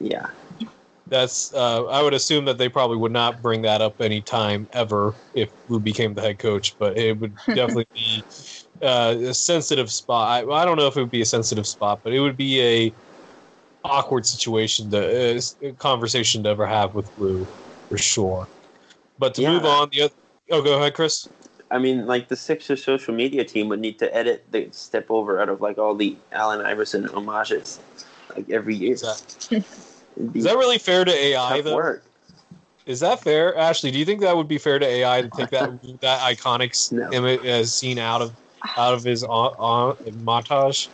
[0.00, 0.30] yeah,
[1.08, 1.52] that's.
[1.52, 5.14] Uh, I would assume that they probably would not bring that up any time ever
[5.34, 8.22] if Lue became the head coach, but it would definitely be
[8.80, 10.28] uh, a sensitive spot.
[10.28, 12.60] I, I don't know if it would be a sensitive spot, but it would be
[12.60, 12.92] a
[13.84, 17.48] awkward situation, to, uh, conversation to ever have with Lue,
[17.88, 18.48] for sure.
[19.18, 19.52] But to Yeah.
[19.52, 20.14] move on, the other,
[20.50, 21.28] oh, go ahead, Chris.
[21.70, 25.40] I mean, like the Sixers social media team would need to edit the step over
[25.40, 27.80] out of like all the Allen Iverson homages,
[28.34, 28.92] like every year.
[28.92, 29.22] Is that,
[30.34, 31.76] is that really fair to AI though?
[31.76, 32.04] work.
[32.86, 33.90] Is that fair, Ashley?
[33.90, 35.68] Do you think that would be fair to AI to take that
[36.00, 37.10] that iconic No.
[37.12, 38.32] image uh, as seen out of
[38.78, 40.88] out of his on, on montage?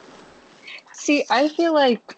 [0.92, 2.16] See, I feel like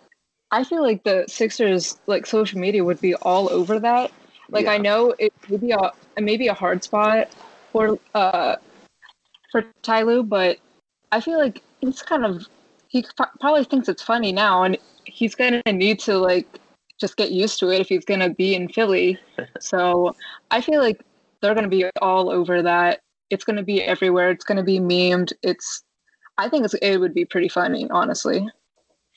[0.56, 4.10] I feel like the Sixers like social media would be all over that.
[4.48, 7.28] Like I know it may be a it may be a hard spot
[7.72, 8.56] for uh
[9.52, 10.56] for Ty Lue, but
[11.12, 12.46] I feel like he's kind of
[12.88, 13.04] he
[13.38, 16.46] probably thinks it's funny now, and he's gonna need to like
[16.98, 19.18] just get used to it if he's gonna be in Philly.
[19.60, 20.16] so
[20.50, 21.02] I feel like
[21.42, 23.00] they're gonna be all over that.
[23.28, 24.30] It's gonna be everywhere.
[24.30, 25.34] It's gonna be memed.
[25.42, 25.82] It's
[26.38, 28.48] I think it's, it would be pretty funny, honestly.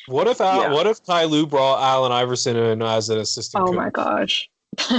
[0.09, 0.73] What if Al, Yeah.
[0.73, 4.49] what if Ty Lue brought Allen Iverson in as an assistant Oh coach, my gosh,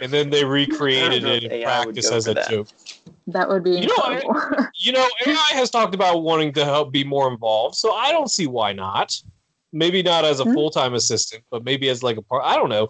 [0.00, 2.48] and then they recreated it in AI practice as a that.
[2.48, 2.68] joke?
[3.28, 4.66] that would be You know, I- incredible.
[4.78, 8.30] You know, AI has talked about wanting to help be more involved, so I don't
[8.30, 9.10] see why not.
[9.72, 10.52] Maybe not as a Hmm.
[10.52, 12.44] full time assistant, but maybe as like a part.
[12.44, 12.88] I don't know,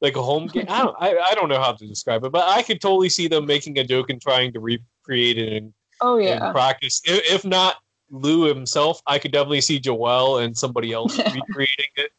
[0.00, 0.66] like a home game.
[0.68, 0.96] I don't.
[1.00, 3.78] I, I don't know how to describe it, but I could totally see them making
[3.78, 7.00] a joke and trying to recreate it in, oh in yeah, practice.
[7.06, 7.76] If, if not
[8.10, 12.10] Lue himself, I could definitely see Joel and somebody else recreating it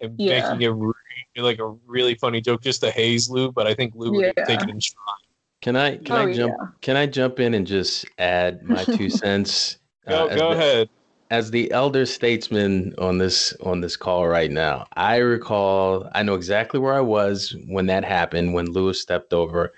[0.00, 0.40] and Yeah.
[0.40, 0.92] making it re-
[1.36, 3.52] like a really funny joke just to haze Lue.
[3.52, 4.44] But I think Lue would Yeah.
[4.44, 5.14] take it in stride.
[5.62, 6.66] Can I can oh I jump yeah.
[6.80, 9.78] can I jump in and just add my two cents?
[10.08, 10.88] Go, uh, go the- ahead.
[11.30, 16.34] as the elder statesman on this on this call right now, I recall I know
[16.34, 19.72] exactly where I was when that happened when Lewis stepped over,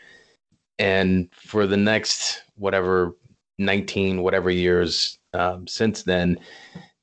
[0.78, 3.16] and for the next whatever
[3.59, 6.38] nineteen whatever years um, since then,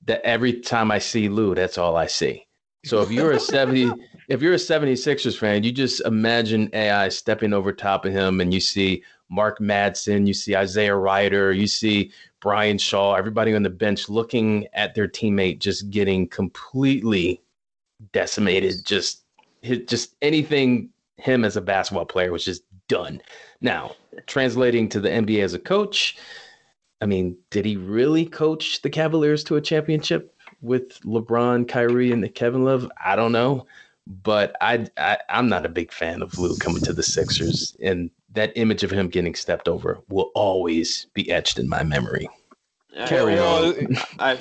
[0.06, 2.46] that every time I see Lue, that's all I see.
[2.86, 3.92] So if you're a seventy
[4.28, 8.54] if you're a 76ers fan, you just imagine AI stepping over top of him and
[8.54, 12.12] you see Mark Madsen, you see Isaiah Rider, you see
[12.42, 17.42] Brian Shaw, everybody on the bench looking at their teammate just getting completely
[18.12, 18.86] decimated.
[18.86, 19.24] Just
[19.86, 23.22] just anything him as a basketball player was just done.
[23.62, 23.96] Now,
[24.28, 26.18] translating to the NBA as a coach,
[27.02, 32.34] I mean, did he really coach the Cavaliers to a championship with LeBron, Kyrie, and
[32.34, 32.90] Kevin Love?
[33.04, 33.68] I don't know.
[34.08, 38.12] But I, I I'm not a big fan of Lue coming to the Sixers, and
[38.34, 42.30] that image of him getting stepped over will always be etched in my memory.
[42.98, 43.98] I- Carry on.
[44.20, 44.40] I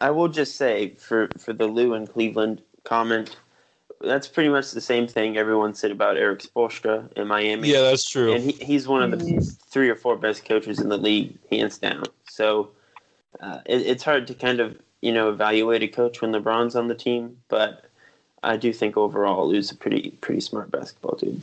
[0.00, 3.36] I will just say for for the Lue and Cleveland comment,
[4.00, 7.68] that's pretty much the same thing everyone said about Erik Spoelstra in Miami.
[7.68, 8.34] yeah, that's true.
[8.34, 11.78] and he, he's one of the three or four best coaches in the league, hands
[11.78, 12.04] down.
[12.28, 12.70] So
[13.40, 16.88] uh, it, it's hard to kind of you know evaluate a coach when LeBron's on
[16.88, 17.84] the team, but
[18.42, 21.42] I do think overall Lue's a pretty pretty smart basketball dude.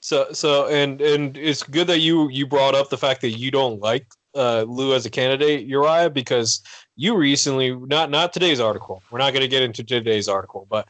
[0.00, 3.50] So so and and it's good that you you brought up the fact that you
[3.50, 6.62] don't like uh, Lou as a candidate, Uriah, because
[6.96, 9.02] you recently not not today's article.
[9.10, 10.88] We're not going to get into today's article, but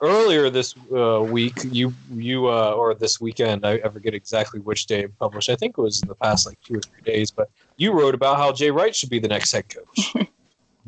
[0.00, 4.86] earlier this uh, week, you you uh, or this weekend, I, I forget exactly which
[4.86, 5.48] day it published.
[5.50, 8.14] I think it was in the past like two or three days, but you wrote
[8.14, 10.14] about how Jay Wright should be the next head coach.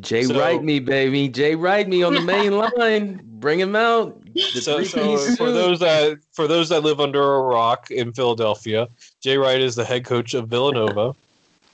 [0.01, 1.29] Jay So- Wright me, baby.
[1.29, 3.21] Jay Wright me on the main line.
[3.25, 4.19] Bring him out.
[4.37, 8.89] So, so for those that for those that live under a rock in Philadelphia,
[9.23, 11.15] Jay Wright is the head coach of Villanova,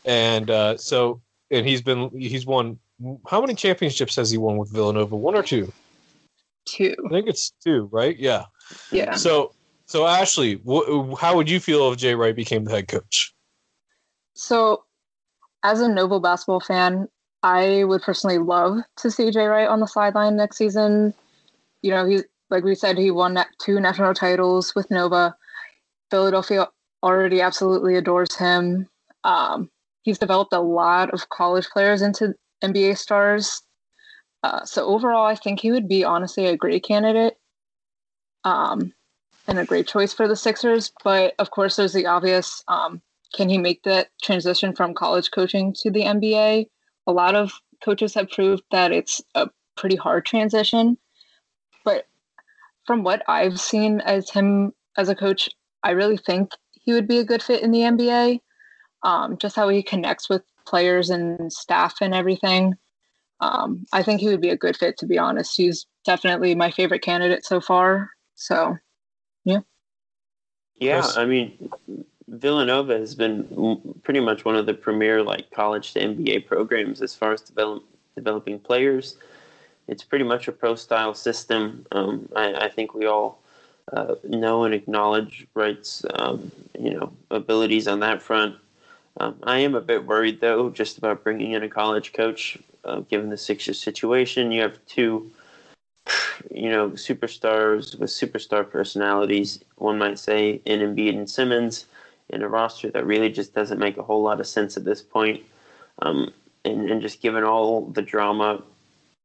[0.05, 1.21] and uh, so
[1.51, 2.79] and he's been he's won
[3.29, 5.15] how many championships has he won with Villanova?
[5.17, 5.71] One or two?
[6.67, 6.95] Two.
[7.07, 8.19] I think it's two, right?
[8.19, 8.45] Yeah.
[8.91, 9.15] Yeah.
[9.15, 9.55] So
[9.87, 13.33] so Ashley, wh- how would you feel if Jay Wright became the head coach?
[14.35, 14.85] So,
[15.63, 17.09] as a Nova basketball fan,
[17.43, 21.15] I would personally love to see Jay Wright on the sideline next season.
[21.83, 25.37] You know, he's like we said, he won two national titles with Nova.
[26.11, 26.69] Philadelphia
[27.03, 28.89] already absolutely adores him.
[29.25, 29.71] Um,
[30.03, 33.63] he's developed a lot of college players into NBA stars.
[34.47, 37.37] Uh, so overall, I think he would be honestly a great candidate
[38.45, 38.93] um,
[39.49, 40.93] and a great choice for the Sixers.
[41.03, 42.63] But of course, there's the obvious.
[42.69, 43.03] Um,
[43.35, 46.69] can he make that transition from college coaching to the NBA?
[47.09, 50.97] A lot of coaches have proved that it's a pretty hard transition.
[51.85, 52.07] But
[52.87, 55.51] from what I've seen as him as a coach,
[55.83, 58.39] I really think he would be a good fit in the NBA.
[59.03, 62.77] Um, just how he connects with players and staff and everything.
[63.41, 65.57] Um, I think he would be a good fit, to be honest.
[65.57, 68.11] He's definitely my favorite candidate so far.
[68.35, 68.77] So,
[70.79, 71.17] Yeah, Chris?
[71.17, 71.71] I mean,
[72.29, 77.15] Villanova has been pretty much one of the premier like college to NBA programs as
[77.15, 77.85] far as develop,
[78.15, 79.17] developing players.
[79.89, 81.87] it's pretty much a pro style system.
[81.93, 83.39] Um, I, I, think we all
[83.93, 88.57] uh, know and acknowledge Wright's um, you know abilities on that front.
[89.19, 93.01] Um, I am a bit worried though, just about bringing in a college coach, uh,
[93.01, 94.53] given the Sixers situation.
[94.53, 95.31] You have two,
[96.51, 99.61] you know, superstars with superstar personalities.
[99.77, 101.87] One might say in Embiid and Simmons,
[102.29, 105.03] in a roster that really just doesn't make a whole lot of sense at this
[105.03, 105.43] point.
[106.03, 106.33] Um,
[106.65, 108.63] and, and just given all the drama,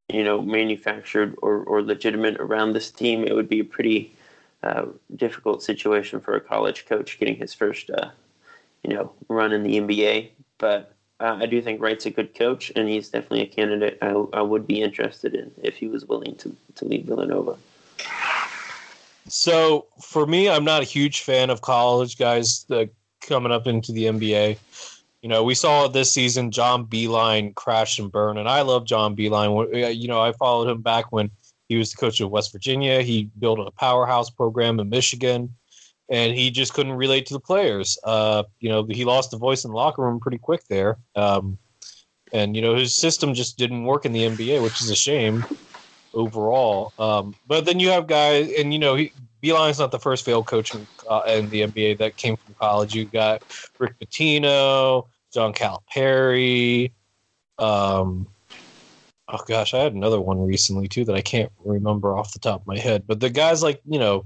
[0.08, 4.14] you know, manufactured or, or legitimate around this team, it would be a pretty
[4.64, 4.86] uh,
[5.16, 8.12] difficult situation for a college coach getting his first, uh,
[8.84, 10.29] you know, run in the NBA.
[10.57, 14.09] But uh, I do think Wright's a good coach, and he's definitely a candidate I,
[14.34, 17.57] I would be interested in if he was willing to, to leave Villanova.
[19.27, 22.86] So for me, I'm not a huge fan of college guys uh,
[23.21, 24.57] coming up into the NBA.
[25.21, 29.15] You know, we saw this season John Beilein crash and burn, and I love John
[29.15, 29.95] Beilein.
[29.95, 31.29] You know, I followed him back when
[31.69, 33.01] he was the coach of West Virginia.
[33.03, 35.55] He built a powerhouse program in Michigan,
[36.12, 37.97] and he just couldn't relate to the players.
[38.03, 40.97] Uh, you know, he lost the voice in the locker room pretty quick there.
[41.16, 41.57] Um,
[42.34, 45.45] and you know, his system just didn't work in the NBA, which is a shame
[46.14, 46.93] overall.
[46.99, 50.47] Um, but then you have guys, and you know, he, Beilein's not the first failed
[50.47, 52.93] coach in, uh, in, the NBA that came from college.
[52.93, 53.43] You got
[53.80, 56.91] Rick Pitino, John Calipari.
[57.57, 58.28] Um,
[59.30, 62.62] oh gosh, I had another one recently too that I can't remember off the top
[62.62, 63.03] of my head.
[63.07, 64.26] But the guys like you know,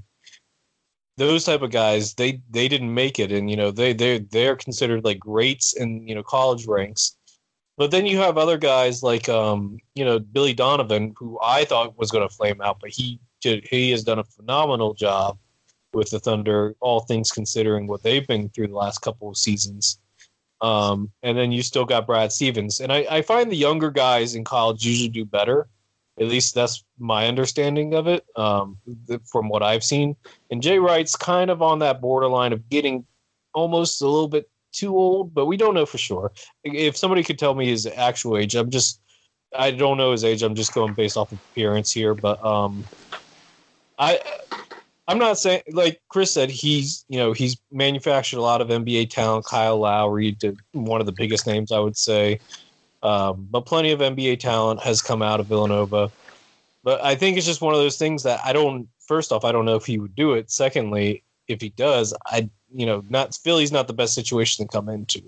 [1.17, 4.55] those type of guys, they they didn't make it, and you know they they they're
[4.55, 7.17] considered like greats in you know college ranks.
[7.77, 11.97] But then you have other guys like um, you know Billy Donovan, who I thought
[11.97, 15.37] was going to flame out, but he did, he has done a phenomenal job
[15.93, 19.99] with the Thunder, all things considering what they've been through the last couple of seasons.
[20.61, 22.79] Um, and then you still got Brad Stevens.
[22.79, 25.67] And I, I find the younger guys in college usually do better.
[26.19, 28.77] At least that's my understanding of it um,
[29.25, 30.15] from what I've seen.
[30.49, 33.05] And Jay Wright's kind of on that borderline of getting
[33.53, 36.31] almost a little bit too old, but we don't know for sure.
[36.63, 39.01] If somebody could tell me his actual age, I'm just,
[39.57, 40.41] I don't know his age.
[40.41, 42.13] I'm just going based off of appearance here.
[42.13, 42.85] But um,
[43.97, 44.19] I
[45.07, 49.09] I'm not saying like Chris said he's you know he's manufactured a lot of NBA
[49.09, 49.45] talent.
[49.45, 50.35] Kyle Lowry,
[50.71, 52.39] one of the biggest names I would say,
[53.05, 56.11] um, but plenty of NBA talent has come out of Villanova.
[56.83, 58.89] But I think it's just one of those things that I don't.
[59.07, 60.49] First off, I don't know if he would do it.
[60.49, 64.89] Secondly, if he does, I you know not Philly's not the best situation to come
[64.89, 65.21] into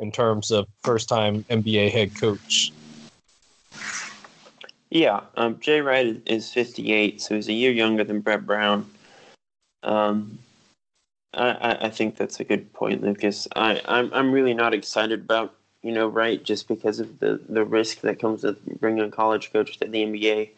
[0.00, 2.72] in terms of first time NBA head coach.
[4.90, 8.90] Yeah, um, Jay Wright is 58, so he's a year younger than Brett Brown.
[9.84, 10.36] Um,
[11.32, 13.46] I, I think that's a good point, Lucas.
[13.54, 17.64] I, I'm I'm really not excited about you know Wright, just because of the, the
[17.64, 20.50] risk that comes with bringing a college coach to the NBA.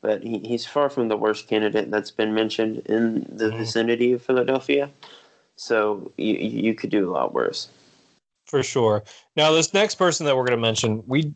[0.00, 3.58] But he, he's far from the worst candidate that's been mentioned in the mm.
[3.58, 4.90] vicinity of Philadelphia.
[5.56, 7.68] So you you could do a lot worse.
[8.46, 9.04] For sure.
[9.36, 11.34] Now this next person that we're going to mention, we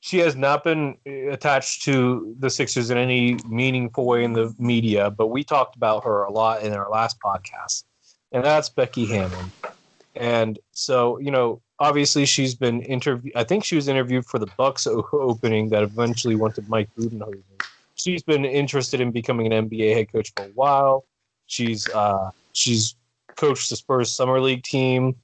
[0.00, 0.96] she has not been
[1.30, 6.04] attached to the Sixers in any meaningful way in the media, but we talked about
[6.04, 7.84] her a lot in our last podcast,
[8.32, 9.52] and that's Becky Hammon.
[10.14, 13.34] And so, you know, obviously she's been interviewed.
[13.36, 17.42] I think she was interviewed for the Bucks opening that eventually went to Mike Budenholzer.
[17.94, 21.04] She's been interested in becoming an NBA head coach for a while.
[21.46, 22.94] She's uh, she's
[23.36, 25.16] coached the Spurs summer league team.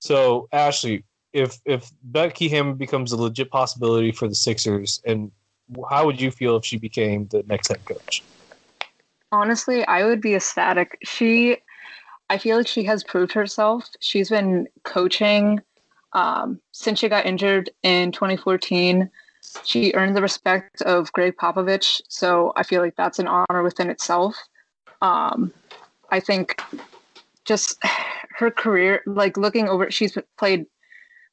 [0.00, 5.30] So, Ashley, if if Becky Hammon becomes a legit possibility for the Sixers, and
[5.88, 8.22] how would you feel if she became the next head coach?
[9.32, 10.98] Honestly, I would be ecstatic.
[11.04, 11.58] She,
[12.28, 13.88] I feel like she has proved herself.
[14.00, 15.60] She's been coaching
[16.12, 19.10] um, since she got injured in 2014.
[19.64, 23.90] She earned the respect of Gregg Popovich, so I feel like that's an honor within
[23.90, 24.36] itself.
[25.00, 25.52] Um,
[26.10, 26.60] I think
[27.44, 27.82] just
[28.36, 30.66] her career, like looking over, she's played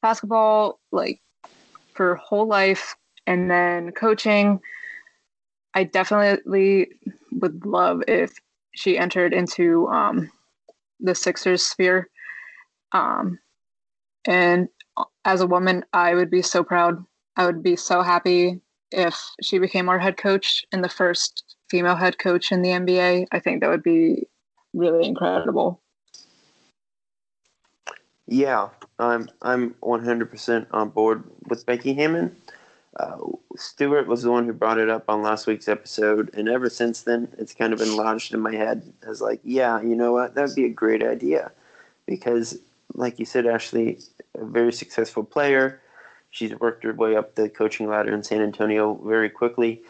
[0.02, 1.20] basketball like
[1.94, 4.60] for whole life and then coaching.
[5.74, 6.88] I definitely
[7.34, 8.34] would love if
[8.74, 10.32] she entered into um,
[11.00, 12.10] the Sixers sphere.
[12.94, 13.40] Um,
[14.28, 14.70] and
[15.26, 17.04] as a woman, I would be so proud.
[17.36, 18.62] I would be so happy
[18.92, 23.28] if she became our head coach and the first female head coach in the NBA.
[23.32, 24.28] I think that would be
[24.74, 25.82] really incredible.
[28.28, 28.70] Yeah,
[29.00, 32.36] I'm I'm 100% on board with Becky Hammon.
[33.00, 33.18] Uh,
[33.56, 37.04] Stewart was the one who brought it up on last week's episode, and ever since
[37.04, 40.34] then, it's kind of been lodged in my head as like, yeah, you know what,
[40.34, 41.52] that'd be a great idea,
[42.08, 42.60] because,
[42.94, 44.00] like you said, Ashley,
[44.36, 45.82] a very successful player.
[46.30, 49.82] She's worked her way up the coaching ladder in San Antonio very quickly.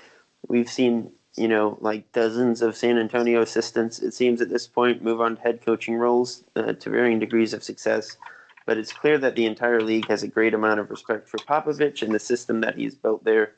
[0.47, 3.99] we've seen you know like dozens of San Antonio assistants.
[3.99, 7.53] It seems at this point move on to head coaching roles uh, to varying degrees
[7.53, 8.17] of success.
[8.65, 12.01] But it's clear that the entire league has a great amount of respect for Popovich
[12.01, 13.53] and the system that he's built there.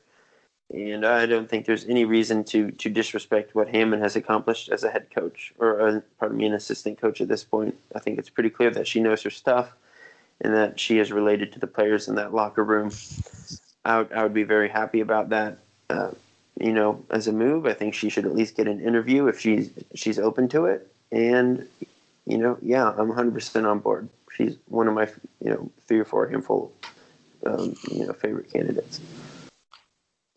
[0.72, 4.84] And I don't think there's any reason to to disrespect what Hammon has accomplished as
[4.84, 7.74] a head coach or, a, pardon me, an assistant coach at this point.
[7.94, 9.72] I think it's pretty clear that she knows her stuff
[10.40, 12.92] and that she is related to the players in that locker room.
[13.84, 15.58] I would, I would be very happy about that.
[15.88, 16.12] Uh,
[16.60, 19.40] you know, as a move, I think she should at least get an interview if
[19.40, 20.92] she's she's open to it.
[21.10, 21.66] And
[22.26, 24.08] you know, yeah, I'm 100% on board.
[24.36, 25.08] She's one of my
[25.42, 26.72] you know three or four handful
[27.44, 29.00] um, you know favorite candidates.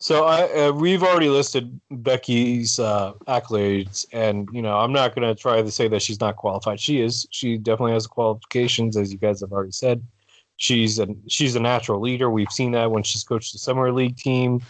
[0.04, 5.26] So I, uh, we've already listed Becky's uh, accolades, and you know I'm not going
[5.26, 6.82] to try to say that she's not qualified.
[6.82, 7.26] She is.
[7.30, 10.04] She definitely has qualifications, as you guys have already said.
[10.58, 12.30] She's a she's a natural leader.
[12.30, 14.62] We've seen that when she's coached the summer league team.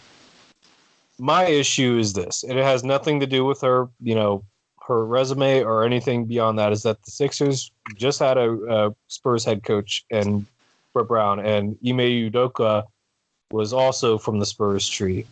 [1.18, 4.44] My issue is this, and it has nothing to do with her, you know,
[4.86, 6.70] her resume or anything beyond that.
[6.70, 10.46] Is that the Sixers just had a, a Spurs head coach and
[10.92, 12.84] Brett Brown and Ime Udoka
[13.54, 15.24] was also from the Spurs tree.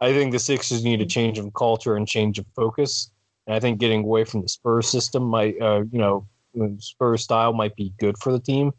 [0.00, 3.10] I think the Sixers need a change of culture and change of focus.
[3.46, 6.26] And I think getting away from the Spurs system might, uh, you know,
[6.78, 8.72] Spurs style might be good for the team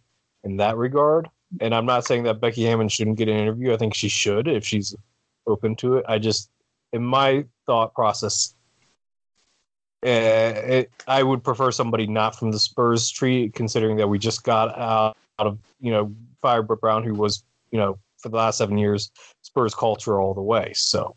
[0.46, 1.28] in that regard.
[1.60, 3.74] And I'm not saying that Becky Hammon shouldn't get an interview.
[3.74, 4.96] I think she should if she's
[5.46, 6.06] open to it.
[6.08, 6.50] I just,
[6.94, 8.56] in my thought process,
[10.06, 14.44] uh, it, I would prefer somebody not from the Spurs tree, considering that we just
[14.44, 18.58] got out, out of, you know, Firebird Brown, who was, you know, for the last
[18.58, 19.12] seven years,
[19.42, 20.74] Spurs culture all the way.
[20.76, 21.16] So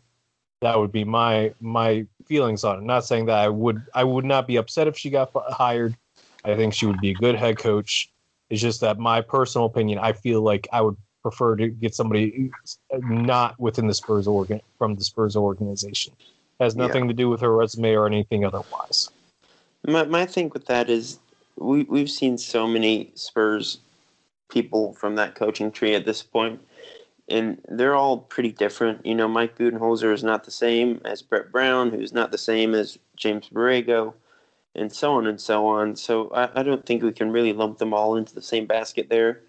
[0.61, 2.83] that would be my my feelings on it.
[2.83, 5.95] Not saying that I would I would not be upset if she got hired.
[6.45, 8.11] I think she would be a good head coach.
[8.49, 12.51] It's just that my personal opinion, I feel like I would prefer to get somebody
[12.93, 16.13] uh, not within the Spurs organ from the Spurs organization.
[16.59, 17.09] It has nothing yeah.
[17.09, 19.09] to do with her resume or anything otherwise.
[19.87, 21.19] My my thing with that is
[21.57, 23.79] we we've seen so many Spurs
[24.49, 26.59] people from that coaching tree at this point
[27.29, 29.05] and they're all pretty different.
[29.05, 32.73] You know, Mike Budenholzer is not the same as Brett Brown, who's not the same
[32.73, 34.13] as James Borrego,
[34.75, 35.95] and so on and so on.
[35.95, 39.09] So I, I don't think we can really lump them all into the same basket
[39.09, 39.41] there.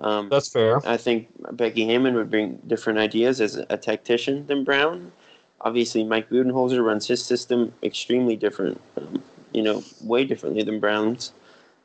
[0.00, 0.86] Um, That's fair.
[0.86, 5.12] I think Becky Hammon would bring different ideas as a tactician than Brown.
[5.60, 11.32] Obviously, Mike Budenholzer runs his system extremely different, um, you know, way differently than Brown's.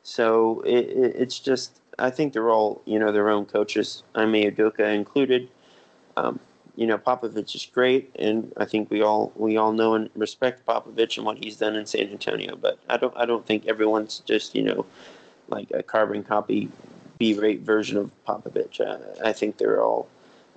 [0.02, 4.02] So it, it, it's just I think they're all you know their own coaches.
[4.14, 5.48] Ime Udoka included.
[6.16, 6.40] Um,
[6.76, 10.64] you know Popovich is great, and I think we all we all know and respect
[10.64, 12.56] Popovich and what he's done in San Antonio.
[12.56, 14.86] But I don't I don't think everyone's just you know
[15.48, 16.68] like a carbon copy
[17.18, 18.80] B-rate version of Popovich.
[18.80, 20.08] I, I think they're all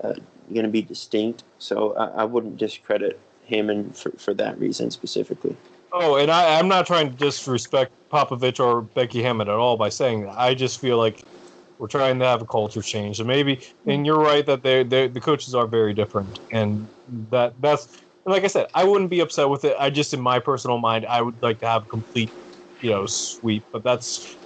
[0.04, 0.14] uh,
[0.54, 1.44] going to be distinct.
[1.58, 5.56] So I, I wouldn't discredit Hammon for, for that reason specifically.
[5.92, 9.89] Oh, and I, I'm not trying to disrespect Popovich or Becky Hammon at all by
[9.89, 10.38] saying that.
[10.38, 11.26] I just feel like
[11.78, 13.64] we're trying to have a culture change, and maybe.
[13.86, 16.89] And you're right that they the coaches are very different, and
[17.30, 17.88] that that's
[18.26, 19.76] like I said, I wouldn't be upset with it.
[19.80, 22.32] I just, in my personal mind, I would like to have a complete,
[22.80, 23.66] you know, sweep.
[23.74, 24.38] But that's,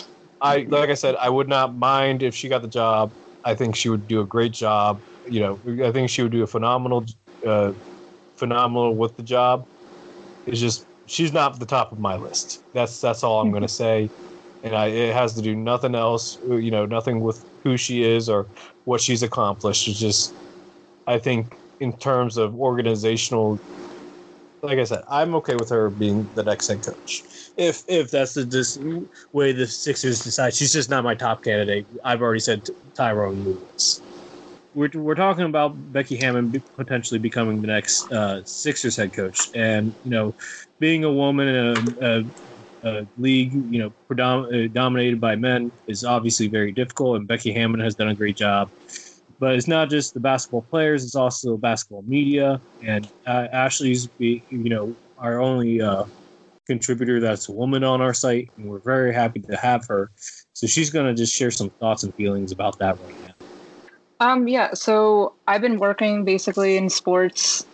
[0.42, 3.14] I like I said, I would not mind if she got the job.
[3.44, 5.04] I think she would do a great job.
[5.26, 7.06] You know, I think she would do a phenomenal,
[7.46, 7.74] uh,
[8.38, 9.68] phenomenal with the job.
[10.46, 12.64] It's just she's not the top of my list.
[12.74, 14.12] That's that's all I'm going to say,
[14.64, 16.38] and I, it has to do nothing else.
[16.48, 18.50] You know, nothing with who she is or
[18.86, 19.88] what she's accomplished.
[19.88, 20.36] It's just,
[21.08, 23.62] I think, in terms of organizational,
[24.64, 27.24] like I said, I'm okay with her being the next head coach.
[27.58, 31.88] If if that's the way the Sixers decide, she's just not my top candidate.
[32.04, 32.66] I've already said
[32.98, 34.04] Tyrone Lewis
[34.76, 39.96] we're, we're talking about Becky Hammon potentially becoming the next uh, Sixers head coach, and
[40.04, 40.36] you know,
[40.80, 42.24] being a woman in a,
[42.84, 47.54] a, a league you know uh, dominated by men is obviously very difficult, and Becky
[47.54, 48.72] Hammon has done a great job.
[49.40, 54.46] But it's not just the basketball players; it's also basketball media, and uh, Ashley's be,
[54.50, 56.06] you know our only uh,
[56.68, 60.12] contributor that's a woman on our site, and we're very happy to have her.
[60.54, 63.35] So she's going to just share some thoughts and feelings about that right now.
[64.20, 67.66] Um, yeah, so I've been working basically in sports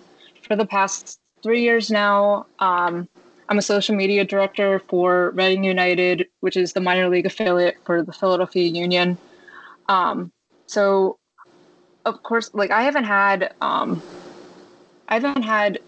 [0.47, 2.47] for the past three years now.
[2.59, 3.07] Um,
[3.49, 8.01] I'm a social media director for Reading United, which is the minor league affiliate for
[8.01, 9.17] the Philadelphia Union.
[9.87, 10.31] Um,
[10.65, 11.19] so,
[12.05, 14.01] of course, like I haven't had, um,
[15.09, 15.79] I haven't had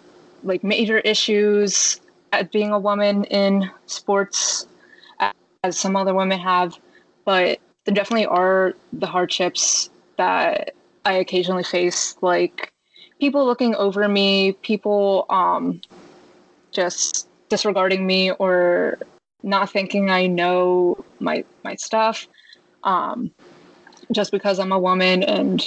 [0.43, 1.99] like major issues
[2.31, 4.67] at being a woman in sports
[5.63, 6.77] as some other women have,
[7.25, 10.73] but there definitely are the hardships that
[11.05, 12.71] I occasionally face, like
[13.19, 15.81] people looking over me, people um,
[16.71, 18.97] just disregarding me or
[19.43, 22.27] not thinking I know my my stuff,
[22.83, 23.31] um,
[24.11, 25.61] just because I'm a woman, and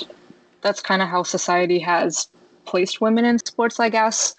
[0.62, 2.28] that's kind of how society has
[2.64, 4.34] placed women in sports, I guess.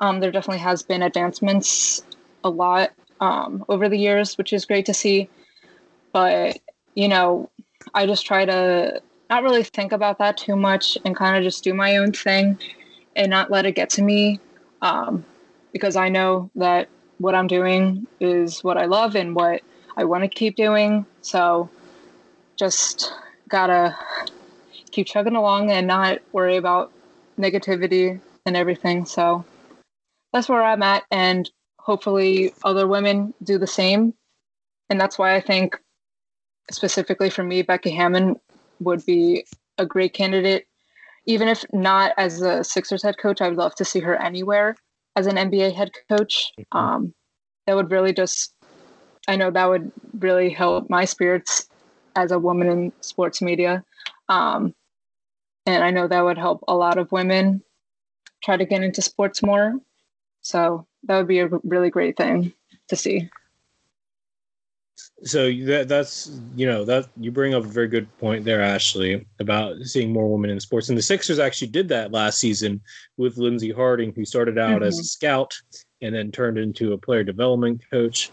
[0.00, 2.02] Um, there definitely has been advancements
[2.44, 2.90] a lot
[3.20, 5.28] um, over the years, which is great to see.
[6.12, 6.58] But
[6.94, 7.50] you know,
[7.94, 11.62] I just try to not really think about that too much and kind of just
[11.64, 12.58] do my own thing
[13.16, 14.40] and not let it get to me
[14.82, 15.24] um,
[15.72, 19.62] because I know that what I'm doing is what I love and what
[19.96, 21.04] I want to keep doing.
[21.20, 21.68] So
[22.56, 23.12] just
[23.48, 23.96] gotta
[24.90, 26.92] keep chugging along and not worry about
[27.38, 29.04] negativity and everything.
[29.04, 29.44] So
[30.32, 31.04] that's where I'm at.
[31.10, 34.14] And hopefully other women do the same.
[34.90, 35.76] And that's why I think
[36.70, 38.36] specifically for me, Becky Hammon
[38.80, 39.44] would be
[39.78, 40.66] a great candidate.
[41.26, 44.76] Even if not as a Sixers head coach, I would love to see her anywhere
[45.16, 46.52] as an NBA head coach.
[46.58, 46.78] Mm-hmm.
[46.78, 47.14] Um,
[47.66, 48.54] that would really just,
[49.26, 51.68] I know that would really help my spirits
[52.16, 53.84] as a woman in sports media.
[54.28, 54.74] Um,
[55.66, 57.62] and I know that would help a lot of women
[58.42, 59.74] try to get into sports more.
[60.40, 62.54] So that would be a really great thing
[62.88, 63.28] to see
[65.24, 69.26] so that that's you know that you bring up a very good point there ashley
[69.40, 70.88] about seeing more women in sports.
[70.88, 72.80] And the sixers actually did that last season
[73.16, 74.84] with lindsey harding who started out mm-hmm.
[74.84, 75.54] as a scout
[76.00, 78.30] and then turned into a player development coach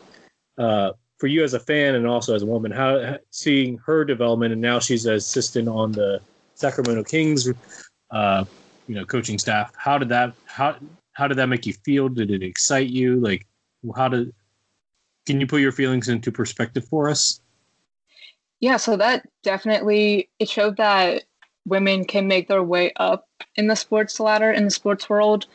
[0.57, 2.72] uh, for you as a fan and also as a woman.
[2.72, 6.20] How seeing her development and now she's an assistant on the
[6.53, 7.51] sacramento kings
[8.11, 8.45] uh,
[8.88, 10.76] you know coaching staff how did that how
[11.16, 12.09] how did that make you feel?
[12.09, 13.20] Did it excite you?
[13.20, 13.47] Like
[13.95, 14.34] how did
[15.26, 17.40] can you put your feelings into perspective for us?
[18.60, 21.24] Yeah, so that definitely it showed that
[21.66, 25.48] women can make their way up in the sports ladder in the sports world.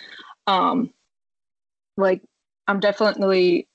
[0.46, 0.92] Um,
[1.96, 2.22] like
[2.66, 3.68] I'm definitely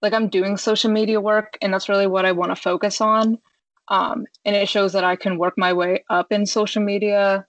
[0.00, 3.38] like I'm doing social media work, and that's really what I want to focus on.
[3.88, 7.46] Um, and it shows that I can work my way up in social media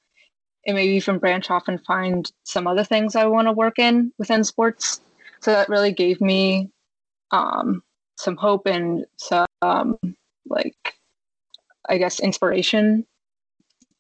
[0.66, 4.12] and maybe even branch off and find some other things I want to work in
[4.18, 5.02] within sports.
[5.42, 6.70] So that really gave me
[7.32, 7.84] um,
[8.16, 9.98] some hope and some
[10.48, 10.96] like
[11.90, 13.06] I guess inspiration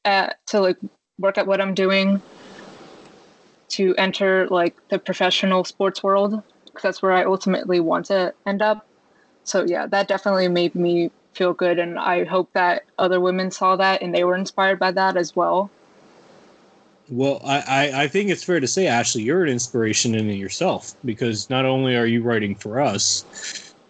[0.06, 0.78] at, to like
[1.20, 2.22] work at what I'm doing
[3.70, 8.62] to enter like the professional sports world because that's where I ultimately want to end
[8.62, 8.86] up.
[9.44, 13.76] So yeah, that definitely made me feel good and I hope that other women saw
[13.76, 15.70] that and they were inspired by that as well.
[17.10, 20.96] Well, I, I, I think it's fair to say, Ashley, you're an inspiration in yourself
[21.04, 23.26] because not only are you writing for us,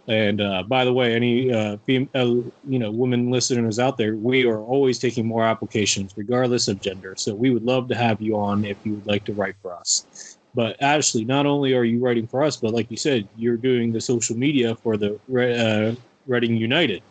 [0.08, 4.46] and uh, by the way, any uh, uh, you know, women listeners out there, we
[4.46, 7.16] are always taking more applications, regardless of gender.
[7.18, 9.74] So we would love to have you on if you would like to write for
[9.74, 10.38] us.
[10.56, 13.92] But Ashley, not only are you writing for us, but like you said, you're doing
[13.94, 15.96] the social media for the uh,
[16.28, 17.02] Reading United.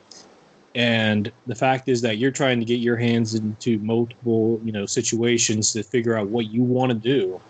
[0.74, 4.86] And the fact is that you're trying to get your hands into multiple, you know,
[4.86, 7.40] situations to figure out what you want to do.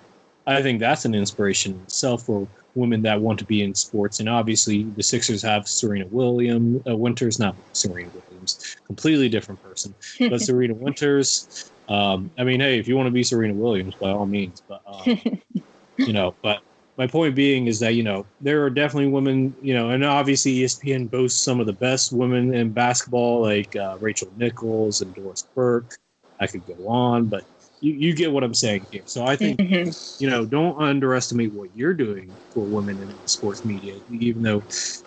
[0.47, 4.21] I think that's an inspiration itself for women that want to be in sports.
[4.21, 6.83] And obviously, the Sixers have Serena Williams.
[6.87, 9.95] Uh, Winters, not Serena Williams, completely different person,
[10.31, 11.71] but Serena Winters.
[11.89, 14.63] Um, I mean, hey, if you want to be Serena Williams, by all means.
[14.67, 15.03] But uh,
[15.97, 16.63] you know, but
[16.97, 20.59] my point being is that you know there are definitely women, you know, and obviously
[20.59, 25.47] ESPN boasts some of the best women in basketball, like uh, Rachel Nichols and Doris
[25.55, 25.97] Burke.
[26.41, 27.45] I could go on, but
[27.83, 29.03] you, you get what I'm saying here.
[29.07, 30.23] So I think mm-hmm.
[30.23, 34.63] you know don't underestimate what you're doing for women in sports media, even though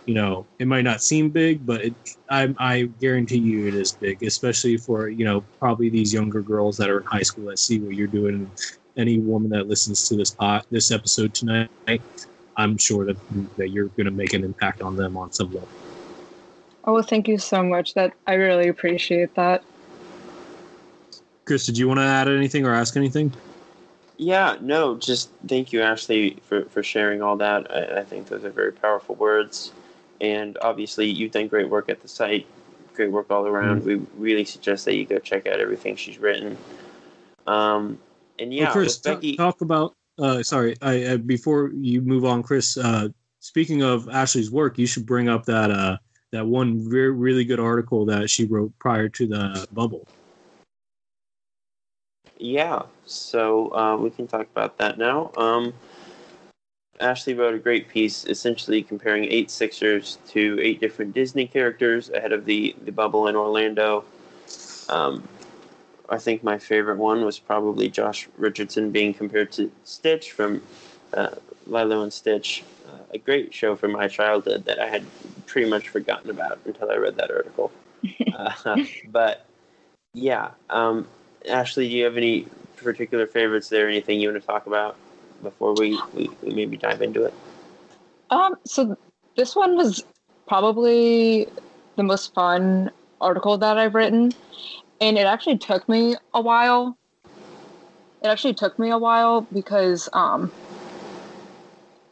[0.06, 1.94] you know it might not seem big, but it,
[2.30, 6.76] I, I guarantee you it is big, especially for you know probably these younger girls
[6.78, 8.52] that are in high school that see what you're doing.
[8.98, 11.70] Any woman that listens to this pot, this episode tonight,
[12.58, 13.18] I'm sure that
[13.58, 15.68] that you're going to make an impact on them on some level.
[16.84, 17.94] Oh, thank you so much.
[17.94, 19.64] That I really appreciate that.
[21.46, 23.32] Chris, did you want to add anything or ask anything?
[24.18, 27.70] Yeah, no, just thank you, Ashley, for, for sharing all that.
[27.72, 29.72] I, I think those are very powerful words.
[30.22, 32.48] And obviously, you've done great work at the site,
[32.94, 33.82] great work all around.
[33.82, 33.88] Mm-hmm.
[33.90, 36.58] We really suggest that you go check out everything she's written.
[37.46, 38.00] Um,
[38.40, 39.94] and yeah, well, Chris, Becky, talk about.
[40.18, 42.78] Uh, sorry, I, uh, before you move on, Chris.
[42.78, 43.10] Uh,
[43.42, 45.98] speaking of Ashley's work, you should bring up that uh,
[46.32, 50.08] that one very really good article that she wrote prior to the bubble.
[52.38, 55.32] Yeah, so uh, we can talk about that now.
[55.38, 55.74] Um,
[57.00, 62.32] Ashley wrote a great piece essentially comparing eight Sixers to eight different Disney characters ahead
[62.32, 64.06] of the, the bubble in Orlando.
[64.90, 65.28] Um,
[66.10, 70.62] I think my favorite one was probably Josh Richardson being compared to Stitch from
[71.14, 71.36] uh,
[71.68, 75.04] Lilo and Stitch, uh, a great show from my childhood that I had
[75.46, 77.72] pretty much forgotten about until I read that article.
[78.34, 78.78] uh,
[79.12, 79.46] but
[80.14, 81.08] yeah, um,
[81.48, 83.88] Ashley, do you have any particular favorites there?
[83.88, 84.98] Anything you want to talk about
[85.42, 87.34] before we, we, we maybe dive into it?
[88.30, 88.98] Um, so
[89.36, 90.04] this one was
[90.48, 91.48] probably
[91.96, 92.92] the most fun
[93.22, 94.32] article that I've written,
[95.02, 96.98] and it actually took me a while.
[98.22, 100.52] It actually took me a while because um,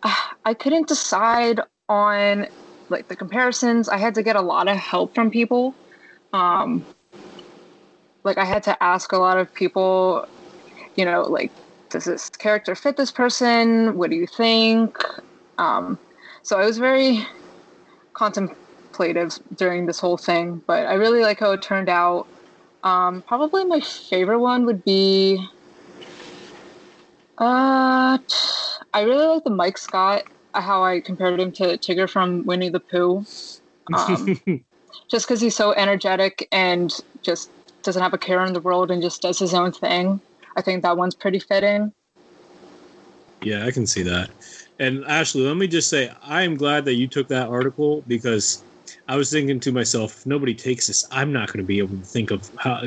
[0.45, 1.59] I couldn't decide
[1.89, 2.47] on
[2.89, 3.89] like the comparisons.
[3.89, 5.73] I had to get a lot of help from people.
[6.31, 6.85] Um,
[8.23, 10.27] like I had to ask a lot of people,
[10.95, 11.51] you know, like,
[11.89, 13.97] does this character fit this person?
[13.97, 14.97] What do you think?
[15.57, 15.99] Um,
[16.41, 17.25] so I was very
[18.13, 22.27] contemplative during this whole thing, but I really like how it turned out.
[22.83, 25.45] Um, probably my favorite one would be.
[27.37, 28.17] Uh,
[28.93, 32.79] I really like the Mike Scott, how I compared him to Tigger from Winnie the
[32.79, 33.25] Pooh.
[33.93, 34.39] Um,
[35.09, 37.49] just because he's so energetic and just
[37.83, 40.21] doesn't have a care in the world and just does his own thing.
[40.55, 41.93] I think that one's pretty fitting.
[43.43, 44.29] Yeah, I can see that.
[44.79, 48.63] And Ashley, let me just say, I am glad that you took that article because
[49.07, 51.97] I was thinking to myself, if nobody takes this, I'm not going to be able
[51.97, 52.83] to think of how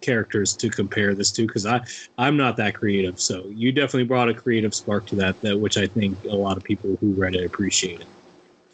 [0.00, 1.80] characters to compare this to because I
[2.18, 3.18] I'm not that creative.
[3.18, 6.56] So you definitely brought a creative spark to that, that which I think a lot
[6.56, 8.06] of people who read it appreciated.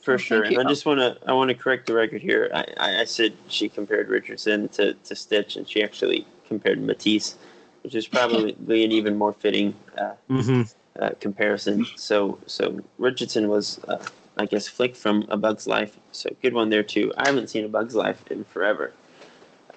[0.00, 2.50] For sure, and I just want to I want to correct the record here.
[2.54, 2.64] I,
[3.00, 7.36] I said she compared Richardson to, to Stitch, and she actually compared Matisse,
[7.82, 8.52] which is probably
[8.84, 10.62] an even more fitting uh, mm-hmm.
[11.02, 11.86] uh, comparison.
[11.96, 14.02] So so Richardson was uh,
[14.38, 15.98] I guess Flick from A Bug's Life.
[16.12, 17.12] So good one there too.
[17.18, 18.92] I haven't seen A Bug's Life in forever.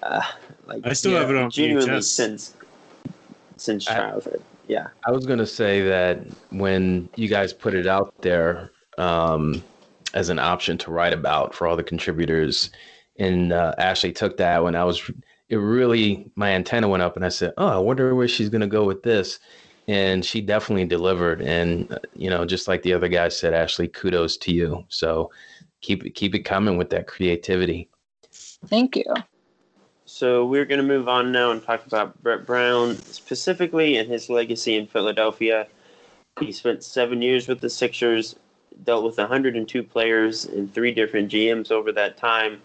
[0.02, 0.22] Uh,
[0.66, 2.04] like I still yeah, have it on genuinely VHS.
[2.04, 2.54] since
[3.58, 4.40] since childhood.
[4.40, 4.86] I, yeah.
[5.06, 9.62] I was gonna say that when you guys put it out there um,
[10.14, 12.70] as an option to write about for all the contributors,
[13.18, 15.10] and uh, Ashley took that when I was.
[15.50, 18.66] It really my antenna went up, and I said, "Oh, I wonder where she's gonna
[18.66, 19.38] go with this."
[19.86, 21.42] and she definitely delivered.
[21.42, 24.84] And uh, you know, just like the other guy said, Ashley, kudos to you.
[24.88, 25.30] So
[25.80, 27.88] keep it keep it coming with that creativity.
[28.66, 29.04] Thank you.
[30.06, 34.28] So we're going to move on now and talk about Brett Brown specifically and his
[34.28, 35.66] legacy in Philadelphia.
[36.40, 38.36] He spent seven years with the Sixers,
[38.82, 42.60] dealt with 102 players and three different GMs over that time,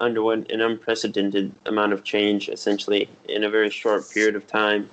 [0.00, 4.88] underwent an unprecedented amount of change essentially in a very short period of time.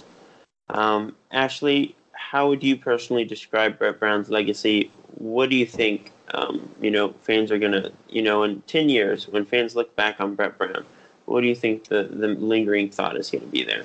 [0.70, 4.92] Um, Ashley, how would you personally describe Brett Brown's legacy?
[5.16, 6.12] What do you think?
[6.34, 10.22] Um, you know, fans are gonna, you know, in ten years when fans look back
[10.22, 10.86] on Brett Brown,
[11.26, 13.84] what do you think the the lingering thought is going to be there?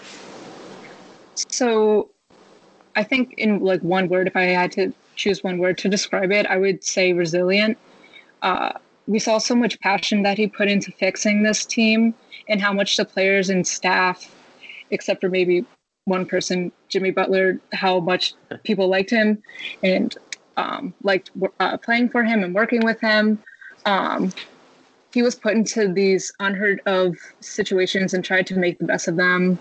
[1.48, 2.10] So,
[2.94, 6.30] I think in like one word, if I had to choose one word to describe
[6.30, 7.78] it, I would say resilient.
[8.42, 8.72] Uh,
[9.06, 12.14] we saw so much passion that he put into fixing this team,
[12.48, 14.32] and how much the players and staff,
[14.90, 15.64] except for maybe
[16.04, 19.42] one person, Jimmy Butler, how much people liked him
[19.82, 20.16] and
[20.56, 23.42] um, liked uh, playing for him and working with him.
[23.84, 24.32] Um,
[25.12, 29.16] he was put into these unheard of situations and tried to make the best of
[29.16, 29.58] them.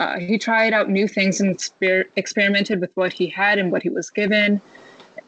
[0.00, 3.82] Uh, he tried out new things and exper- experimented with what he had and what
[3.82, 4.60] he was given.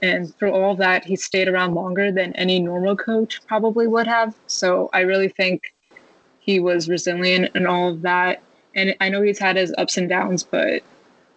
[0.00, 4.34] And through all that, he stayed around longer than any normal coach probably would have.
[4.46, 5.74] So I really think
[6.40, 8.42] he was resilient and all of that
[8.74, 10.82] and I know he's had his ups and downs, but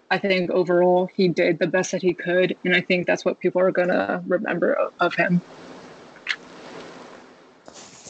[0.10, 3.40] I think overall he did the best that he could, and I think that's what
[3.40, 5.42] people are gonna remember of him.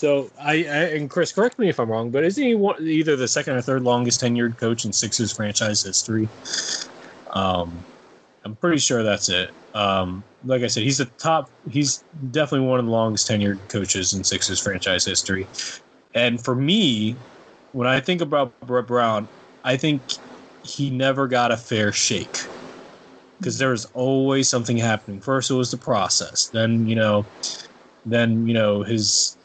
[0.05, 0.57] So I, I,
[0.93, 3.61] and Chris, correct me if I'm wrong, but isn't he one, either the second or
[3.61, 6.29] third longest tenured coach in Sixers franchise history?
[7.31, 7.75] Um,
[8.43, 9.49] I'm pretty sure that's it.
[9.73, 11.49] Um, like I said, he's the top.
[11.71, 15.47] He's definitely one of the longest tenured coaches in Sixers franchise history.
[16.13, 17.15] And for me,
[17.71, 19.27] when I think about Brett Brown,
[19.63, 20.03] I think
[20.61, 22.37] he never got a fair shake
[23.39, 25.19] because there was always something happening.
[25.19, 26.49] First, it was the process.
[26.49, 27.25] Then, you know,
[28.05, 29.35] then you know his,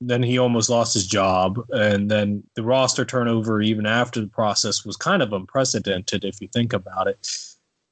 [0.00, 4.84] then he almost lost his job, and then the roster turnover even after the process
[4.84, 7.28] was kind of unprecedented if you think about it.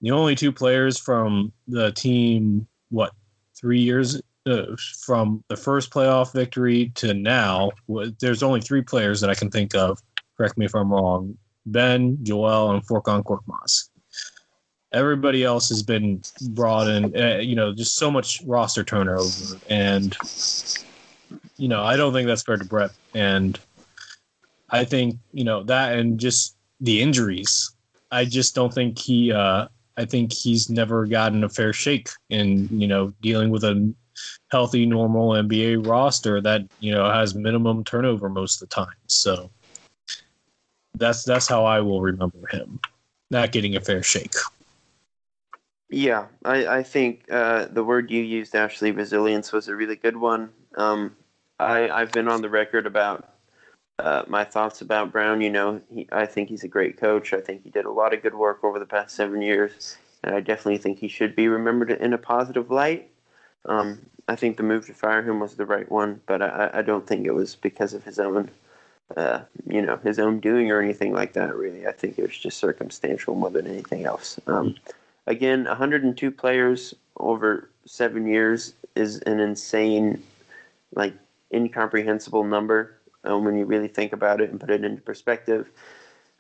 [0.01, 3.13] The only two players from the team, what,
[3.55, 7.73] three years uh, from the first playoff victory to now,
[8.21, 10.01] there's only three players that I can think of.
[10.37, 11.37] Correct me if I'm wrong.
[11.67, 13.91] Ben, Joel, and Furkan Korkmaz.
[14.95, 17.15] Everybody else has been brought in.
[17.15, 20.17] Uh, you know, just so much roster turnover, and
[21.59, 22.93] you know, I don't think that's fair to Brett.
[23.15, 23.59] And
[24.71, 27.71] I think you know that, and just the injuries.
[28.11, 29.33] I just don't think he.
[29.33, 33.93] Uh, I think he's never gotten a fair shake in you know dealing with a
[34.51, 38.95] healthy, normal NBA roster that you know has minimum turnover most of the time.
[39.07, 39.51] So
[40.95, 42.81] that's that's how I will remember him,
[43.31, 44.35] not getting a fair shake.
[45.91, 50.19] Yeah, I, I think uh, the word you used, Ashley, resilience, was a really good
[50.19, 50.51] one.
[50.77, 51.17] Um,
[51.59, 53.29] I, I've been on the record about
[53.99, 55.41] uh, my thoughts about Brown.
[55.41, 57.33] You know, he, I think he's a great coach.
[57.33, 60.35] I think he did a lot of good work over the past seven years, and
[60.35, 63.11] I definitely think he should be remembered in a positive light.
[63.65, 63.99] Um,
[64.29, 67.07] I think the move to fire him was the right one, but I, I don't
[67.07, 68.51] think it was because of his own,
[69.17, 71.57] uh, you know, his own doing or anything like that.
[71.57, 74.39] Really, I think it was just circumstantial more than anything else.
[74.47, 74.77] Um,
[75.27, 80.23] again, 102 players over seven years is an insane,
[80.95, 81.15] like
[81.53, 85.71] incomprehensible number um, when you really think about it and put it into perspective.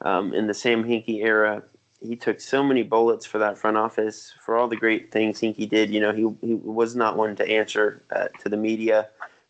[0.02, 1.62] Um, in the Sam Hinkie era,
[2.00, 5.68] he took so many bullets for that front office for all the great things Hinkie
[5.68, 5.90] did.
[5.90, 9.08] You know, he he was not one to answer uh, to the media.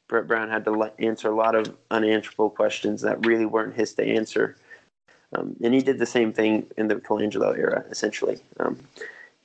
[0.09, 4.05] Brett Brown had to answer a lot of unanswerable questions that really weren't his to
[4.05, 4.57] answer.
[5.35, 8.41] Um, and he did the same thing in the Colangelo era, essentially.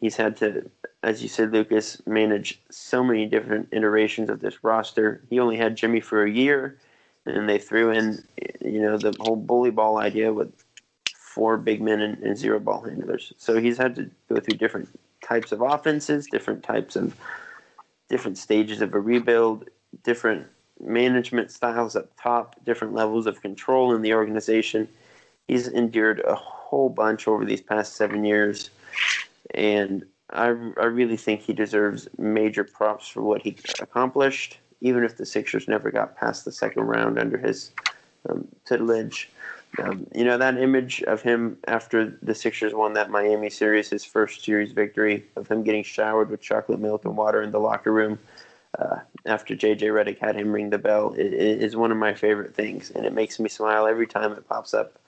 [0.03, 0.69] He's had to,
[1.01, 5.21] as you said, Lucas, manage so many different iterations of this roster.
[5.29, 6.77] He only had Jimmy for a year,
[7.25, 8.21] and they threw in,
[8.59, 10.51] you know, the whole bully ball idea with
[11.15, 13.31] four big men and, and zero ball handlers.
[13.37, 14.89] So he's had to go through different
[15.25, 17.15] types of offenses, different types of
[18.09, 19.69] different stages of a rebuild,
[20.03, 20.45] different
[20.81, 24.85] management styles up top, different levels of control in the organization.
[25.47, 28.69] He's endured a whole bunch over these past seven years,
[29.51, 35.17] and I, I really think he deserves major props for what he accomplished, even if
[35.17, 37.71] the Sixers never got past the second round under his
[38.29, 39.29] um, tutelage.
[39.79, 44.05] Um, you know that image of him after the Sixers won that Miami series, his
[44.05, 47.91] first series victory, of him getting showered with chocolate milk and water in the locker
[47.91, 48.19] room
[48.79, 52.91] uh, after JJ Redick had him ring the bell, is one of my favorite things,
[52.91, 54.99] and it makes me smile every time it pops up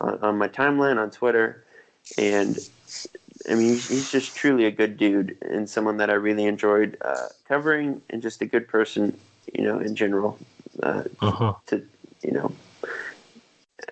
[0.00, 1.64] on, on my timeline on Twitter.
[2.18, 2.58] And
[3.50, 7.28] I mean, he's, just truly a good dude and someone that I really enjoyed uh,
[7.46, 9.18] covering, and just a good person,
[9.52, 10.38] you know, in general.
[10.82, 11.54] Uh, uh-huh.
[11.66, 11.82] To
[12.22, 12.52] you know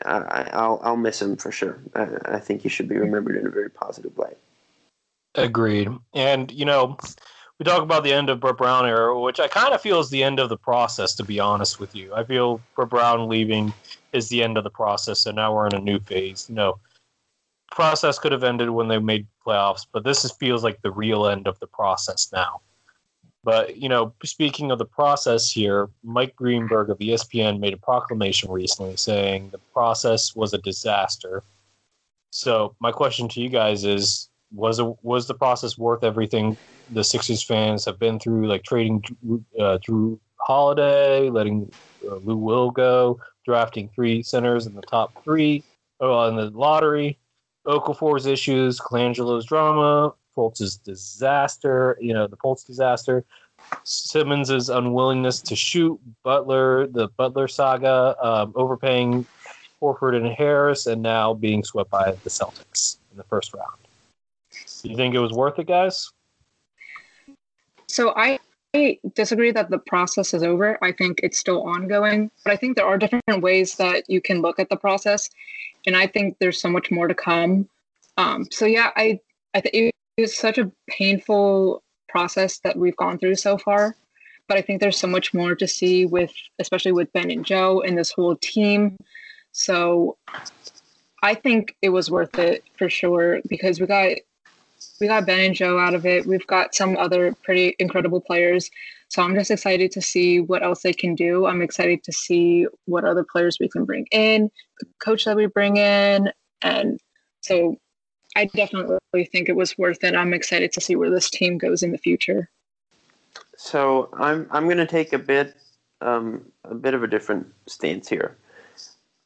[0.04, 1.78] I, will I'll miss him for sure.
[1.94, 4.38] I, I think he should be remembered in a very positive light.
[5.34, 5.88] Agreed.
[6.14, 6.96] And you know,
[7.58, 10.10] we talk about the end of Brett Brown era, which I kind of feel is
[10.10, 11.14] the end of the process.
[11.14, 13.72] To be honest with you, I feel Brett Brown leaving
[14.12, 16.46] is the end of the process, so now we're in a new phase.
[16.48, 16.78] You know,
[17.74, 21.26] process could have ended when they made playoffs, but this is, feels like the real
[21.26, 22.60] end of the process now.
[23.44, 28.52] But you know, speaking of the process here, Mike Greenberg of ESPN made a proclamation
[28.52, 31.42] recently saying the process was a disaster.
[32.30, 36.56] So my question to you guys is: was it, was the process worth everything
[36.90, 39.02] the Sixers fans have been through, like trading
[39.58, 41.72] uh, Jrue Holiday, letting
[42.08, 45.64] uh, Lou Will go, drafting three centers in the top three,
[46.00, 47.18] oh, in the lottery,
[47.66, 53.24] Okafor's issues, Colangelo's drama, Fultz's disaster, you know, the Fultz disaster,
[53.84, 59.26] Simmons's unwillingness to shoot, Butler, the Butler saga, um, overpaying
[59.80, 63.78] Horford and Harris, and now being swept by the Celtics in the first round.
[64.82, 66.10] Do you think it was worth it, guys?
[67.86, 68.38] So I
[69.14, 70.78] disagree that the process is over.
[70.82, 74.40] I think it's still ongoing, but I think there are different ways that you can
[74.40, 75.28] look at the process,
[75.86, 77.68] and I think there's so much more to come.
[78.16, 79.20] Um, so yeah, I
[79.54, 83.96] I think it's such a painful process that we've gone through so far.
[84.48, 87.80] But I think there's so much more to see with, especially with Ben and Joe
[87.80, 88.96] and this whole team.
[89.52, 90.18] So
[91.22, 94.18] I think it was worth it for sure because we got
[95.00, 96.26] we got Ben and Joe out of it.
[96.26, 98.70] We've got some other pretty incredible players.
[99.08, 101.46] So I'm just excited to see what else they can do.
[101.46, 105.46] I'm excited to see what other players we can bring in, the coach that we
[105.46, 106.30] bring in.
[106.62, 106.98] And
[107.42, 107.76] so
[108.36, 110.14] I definitely think it was worth it.
[110.14, 112.48] I'm excited to see where this team goes in the future.
[113.56, 115.56] So I'm I'm going to take a bit
[116.00, 118.36] um, a bit of a different stance here.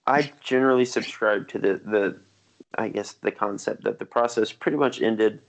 [0.06, 2.20] I generally subscribe to the the
[2.76, 5.40] I guess the concept that the process pretty much ended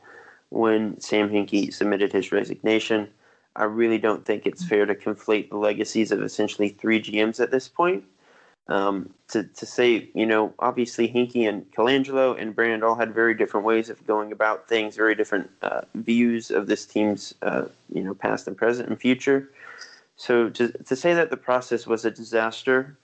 [0.49, 3.09] when Sam Hinkie submitted his resignation.
[3.55, 7.51] I really don't think it's fair to conflate the legacies of essentially three GMs at
[7.51, 8.03] this point.
[8.69, 13.33] Um, to, to say, you know, obviously Hinkie and Colangelo and Brand all had very
[13.33, 18.03] different ways of going about things, very different uh, views of this team's, uh, you
[18.03, 19.49] know, past and present and future.
[20.17, 22.97] So to, to say that the process was a disaster,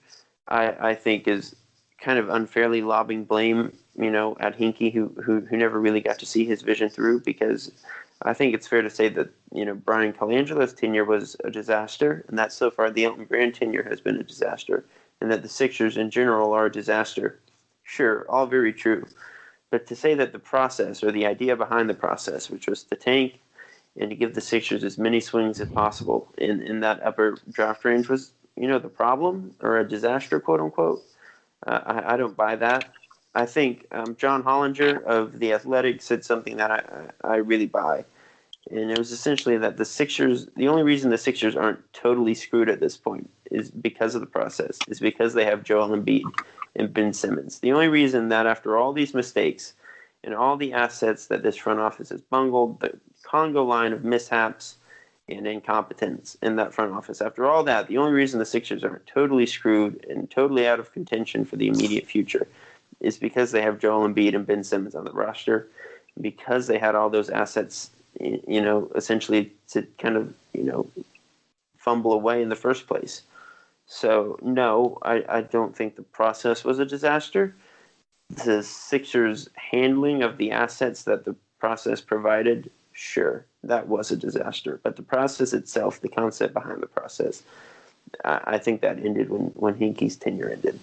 [0.48, 1.56] I, I think is
[1.98, 6.18] kind of unfairly lobbing blame you know, at Hinkie, who, who who never really got
[6.18, 7.70] to see his vision through because
[8.22, 12.24] I think it's fair to say that you know Bryan Colangelo's tenure was a disaster,
[12.28, 14.84] and that so far the Elton Brand tenure has been a disaster,
[15.20, 17.38] and that the Sixers in general are a disaster.
[17.82, 19.06] Sure, all very true,
[19.70, 22.96] but to say that the process or the idea behind the process, which was to
[22.96, 23.40] tank
[23.96, 27.84] and to give the Sixers as many swings as possible in in that upper draft
[27.84, 31.02] range, was you know the problem or a disaster, quote unquote.
[31.66, 32.88] Uh, I, I don't buy that.
[33.34, 38.04] I think um, John Hollinger of the Athletic said something that I, I really buy,
[38.70, 42.68] and it was essentially that the Sixers, the only reason the Sixers aren't totally screwed
[42.68, 46.22] at this point is because of the process, is because they have Joel Embiid
[46.76, 47.58] and Ben Simmons.
[47.58, 49.74] The only reason that after all these mistakes
[50.22, 54.76] and all the assets that this front office has bungled, the Congo line of mishaps
[55.28, 59.06] and incompetence in that front office, after all that, the only reason the Sixers aren't
[59.06, 62.46] totally screwed and totally out of contention for the immediate future
[63.04, 65.68] is because they have Joel Embiid and Ben Simmons on the roster,
[66.20, 67.90] because they had all those assets,
[68.20, 70.88] you know, essentially to kind of, you know,
[71.76, 73.22] fumble away in the first place.
[73.86, 77.54] So, no, I, I don't think the process was a disaster.
[78.44, 84.80] The Sixers' handling of the assets that the process provided, sure, that was a disaster.
[84.82, 87.42] But the process itself, the concept behind the process,
[88.24, 90.80] I, I think that ended when, when Hinkie's tenure ended.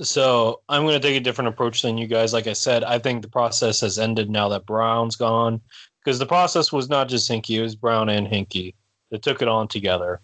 [0.00, 2.32] So I'm going to take a different approach than you guys.
[2.32, 5.60] Like I said, I think the process has ended now that Brown's gone,
[6.04, 8.74] because the process was not just Hinkie; it was Brown and Hinkie
[9.10, 10.20] that took it on together.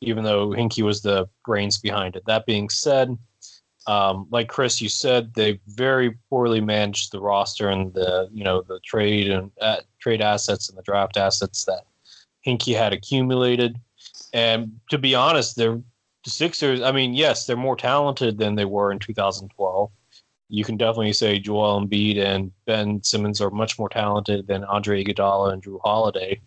[0.00, 2.24] Even though Hinkie was the brains behind it.
[2.24, 3.18] That being said,
[3.86, 8.62] um, like Chris, you said, they very poorly managed the roster and the you know
[8.62, 11.82] the trade and uh, trade assets and the draft assets that
[12.46, 13.78] Hinkie had accumulated.
[14.32, 15.80] And to be honest, they're
[16.24, 19.90] the Sixers, I mean, yes, they're more talented than they were in 2012.
[20.48, 25.04] You can definitely say Joel Embiid and Ben Simmons are much more talented than Andre
[25.04, 26.40] Iguodala and Jrue Holiday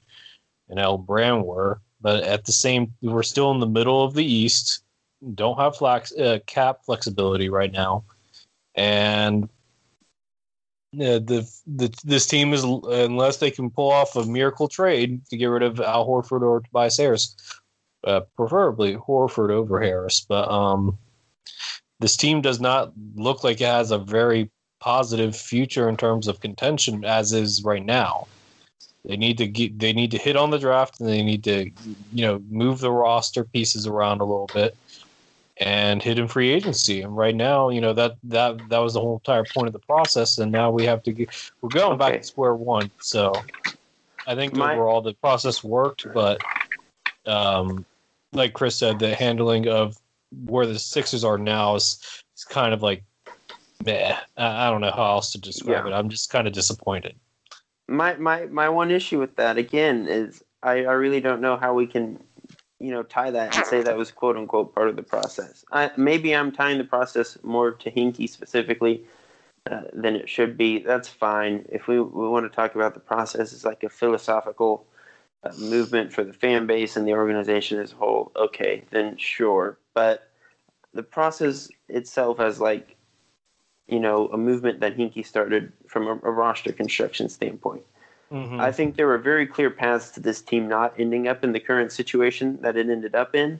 [0.69, 1.81] and Al Brand were.
[2.01, 4.83] But at the same, we're still in the middle of the East.
[5.35, 8.03] Don't have flex, uh, cap flexibility right now,
[8.75, 9.49] and
[10.91, 15.37] yeah, the, the this team is unless they can pull off a miracle trade to
[15.37, 17.37] get rid of Al Horford or Tobias Harris,
[18.03, 20.25] uh, preferably Horford over Harris.
[20.27, 20.97] But um,
[21.99, 24.49] this team does not look like it has a very
[24.79, 28.27] positive future in terms of contention as is right now.
[29.05, 31.69] They need to get, they need to hit on the draft and they need to
[32.13, 34.75] you know move the roster pieces around a little bit
[35.57, 37.01] and hit in free agency.
[37.01, 39.79] And right now, you know that that that was the whole entire point of the
[39.79, 40.37] process.
[40.37, 41.29] And now we have to get
[41.61, 42.11] we're going okay.
[42.11, 42.91] back to square one.
[42.99, 43.33] So
[44.25, 46.41] I think My, overall the process worked, but
[47.25, 47.85] um,
[48.33, 49.97] like Chris said, the handling of
[50.45, 51.99] where the Sixers are now is,
[52.35, 53.03] is kind of like,
[53.85, 54.17] meh.
[54.37, 55.91] I don't know how else to describe yeah.
[55.91, 55.95] it.
[55.95, 57.15] I'm just kind of disappointed.
[57.87, 61.73] My my my one issue with that again is I, I really don't know how
[61.73, 62.17] we can
[62.79, 65.65] you know tie that and say that was quote unquote part of the process.
[65.71, 69.03] I, maybe I'm tying the process more to Hinkie specifically
[69.69, 70.79] uh, than it should be.
[70.79, 71.65] That's fine.
[71.69, 74.85] If we, we want to talk about the process as like a philosophical
[75.59, 79.77] movement for the fan base and the organization as a whole, okay, then sure.
[79.93, 80.29] But
[80.93, 82.95] the process itself as like,
[83.87, 87.83] you know, a movement that Hinkie started from a, a roster construction standpoint.
[88.31, 88.59] Mm-hmm.
[88.59, 91.59] I think there were very clear paths to this team not ending up in the
[91.59, 93.59] current situation that it ended up in.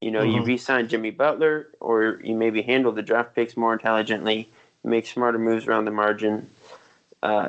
[0.00, 0.36] You know, mm-hmm.
[0.36, 4.50] you re-sign Jimmy Butler, or you maybe handle the draft picks more intelligently,
[4.84, 6.48] make smarter moves around the margin,
[7.22, 7.48] uh,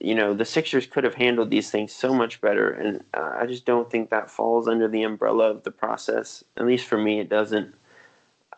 [0.00, 3.46] you know, the Sixers could have handled these things so much better, and uh, I
[3.46, 6.44] just don't think that falls under the umbrella of the process.
[6.58, 7.74] At least for me, it doesn't.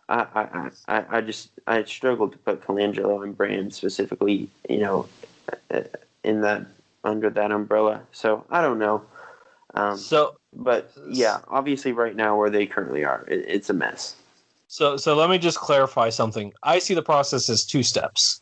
[0.09, 5.09] I I, I, I just I struggled to put Colangelo and Brand specifically, you know,
[5.73, 5.83] uh,
[6.25, 6.67] in that
[7.05, 8.03] under that umbrella.
[8.11, 9.03] So I don't know.
[9.75, 14.17] Um, so, but yeah, obviously, right now where they currently are, it, it's a mess.
[14.67, 16.53] So, so let me just clarify something.
[16.65, 18.41] I see the process as two steps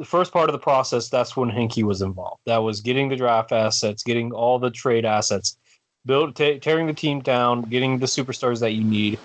[0.00, 2.40] the first part of the process, that's when Hinkie was involved.
[2.46, 5.58] That was getting the draft assets, getting all the trade assets,
[6.06, 9.20] build, t- tearing the team down, getting the superstars that you need,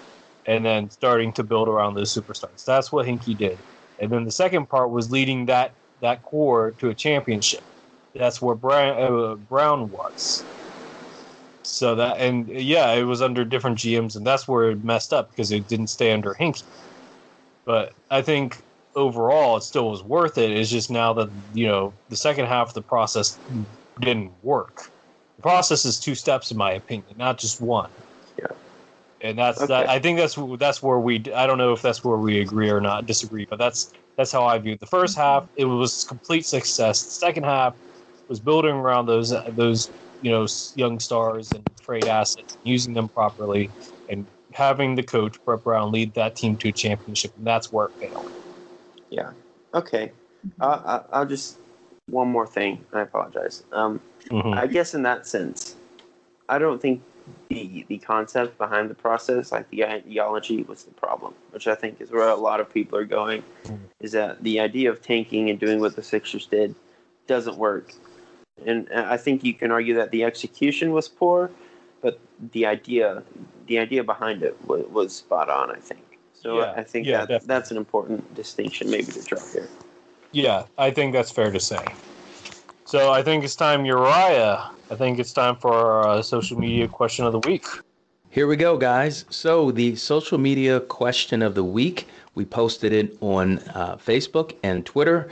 [0.46, 2.66] and then starting to build around those superstars.
[2.66, 3.64] That's what Hinkie did.
[4.00, 7.62] And then the second part was leading that that core to a championship.
[8.14, 10.46] That's where Brown, uh, Brown was.
[11.64, 15.30] So that and yeah, it was under different GMs, and that's where it messed up
[15.32, 16.64] because it didn't stay under Hinkie.
[17.66, 18.62] But I think
[18.96, 20.52] overall it still was worth it.
[20.52, 23.38] It's just now that you know the second half of the process
[24.00, 24.90] didn't work.
[25.36, 27.90] The process is two steps, in my opinion, not just one.
[28.40, 28.48] Yeah,
[29.22, 29.68] and that's okay.
[29.68, 29.90] that.
[29.90, 31.24] I think that's that's where we.
[31.34, 34.46] I don't know if that's where we agree or not, disagree, but that's That's how
[34.46, 35.44] I viewed the first half.
[35.44, 35.62] Mm-hmm.
[35.62, 37.04] It was complete success.
[37.04, 37.76] The second half
[38.28, 39.90] was building around those those
[40.22, 43.70] you know young stars and trade assets, using them properly,
[44.10, 47.34] and having the coach Brett Brown lead that team to a championship.
[47.38, 48.32] And that's where it failed.
[49.16, 49.32] Yeah.
[49.74, 50.12] Okay.
[50.60, 51.58] Uh, I, I'll just
[52.08, 52.84] one more thing.
[52.94, 53.64] I apologize.
[53.72, 54.00] Um,
[54.30, 54.58] Mhm.
[54.58, 55.76] I guess in that sense,
[56.50, 57.02] I don't think
[57.50, 61.34] the the concept behind the process, like the ideology, was the problem.
[61.52, 63.44] Which I think is where a lot of people are going.
[63.64, 63.80] Mhm.
[64.02, 66.76] Is that the idea of tanking and doing what the Sixers did
[67.28, 67.94] doesn't work,
[68.66, 71.50] and uh, I think you can argue that the execution was poor,
[72.02, 72.20] but
[72.52, 73.24] the idea
[73.68, 75.72] the idea behind it was, was spot on.
[75.72, 76.05] I think.
[76.46, 77.48] So Yeah, I think yeah, that definitely.
[77.48, 79.68] that's an important distinction maybe to draw here.
[80.32, 81.84] Yeah, I think that's fair to say.
[82.86, 84.70] So I think it's time, Uriah.
[84.92, 87.66] I think it's time for our uh, social media question of the week.
[88.30, 89.26] Here we go, guys.
[89.32, 94.86] So, the social media question of the week, we posted it on uh, Facebook and
[94.86, 95.30] Twitter.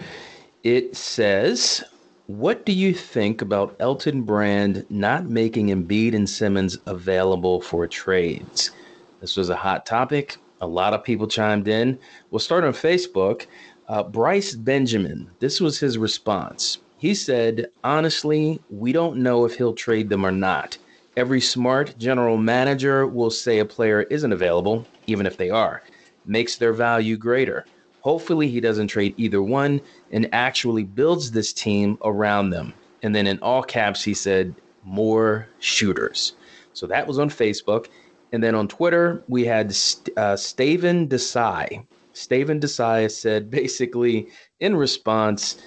[0.63, 1.83] It says,
[2.25, 8.71] What do you think about Elton Brand not making Embiid and Simmons available for trades?
[9.19, 10.37] This was a hot topic.
[10.63, 11.99] A lot of people chimed in.
[12.31, 13.47] We'll start on Facebook.
[13.89, 16.77] Uh, Bryce Benjamin, this was his response.
[16.97, 20.77] He said, Honestly, we don't know if he'll trade them or not.
[21.17, 25.83] Every smart general manager will say a player isn't available, even if they are.
[26.25, 27.65] Makes their value greater.
[27.99, 29.81] Hopefully, he doesn't trade either one
[30.13, 32.73] and actually builds this team around them.
[33.01, 34.55] And then in all caps, he said,
[34.85, 36.35] more shooters.
[36.71, 37.87] So that was on Facebook.
[38.33, 41.85] And then on Twitter, we had St- uh, Staven Desai.
[42.15, 44.27] Staven Desai said basically
[44.59, 45.61] in response,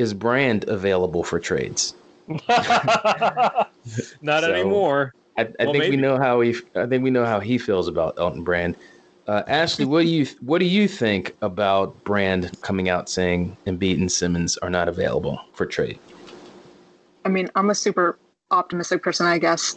[0.00, 1.94] is brand available for trades?
[2.48, 5.14] Not So- anymore.
[5.38, 6.54] I, I Well, think we know how he.
[6.74, 8.76] I think we know how he feels about Elton Brand.
[9.28, 13.98] Uh, Ashley, what do you what do you think about Brand coming out saying Embiid
[13.98, 15.98] and Simmons are not available for trade?
[17.24, 18.18] I mean, I'm a super
[18.50, 19.76] optimistic person, I guess,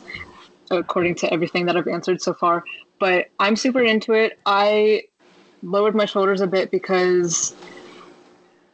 [0.78, 2.64] according to everything that I've answered so far.
[3.00, 4.40] But I'm super into it.
[4.46, 5.04] I
[5.62, 7.56] lowered my shoulders a bit because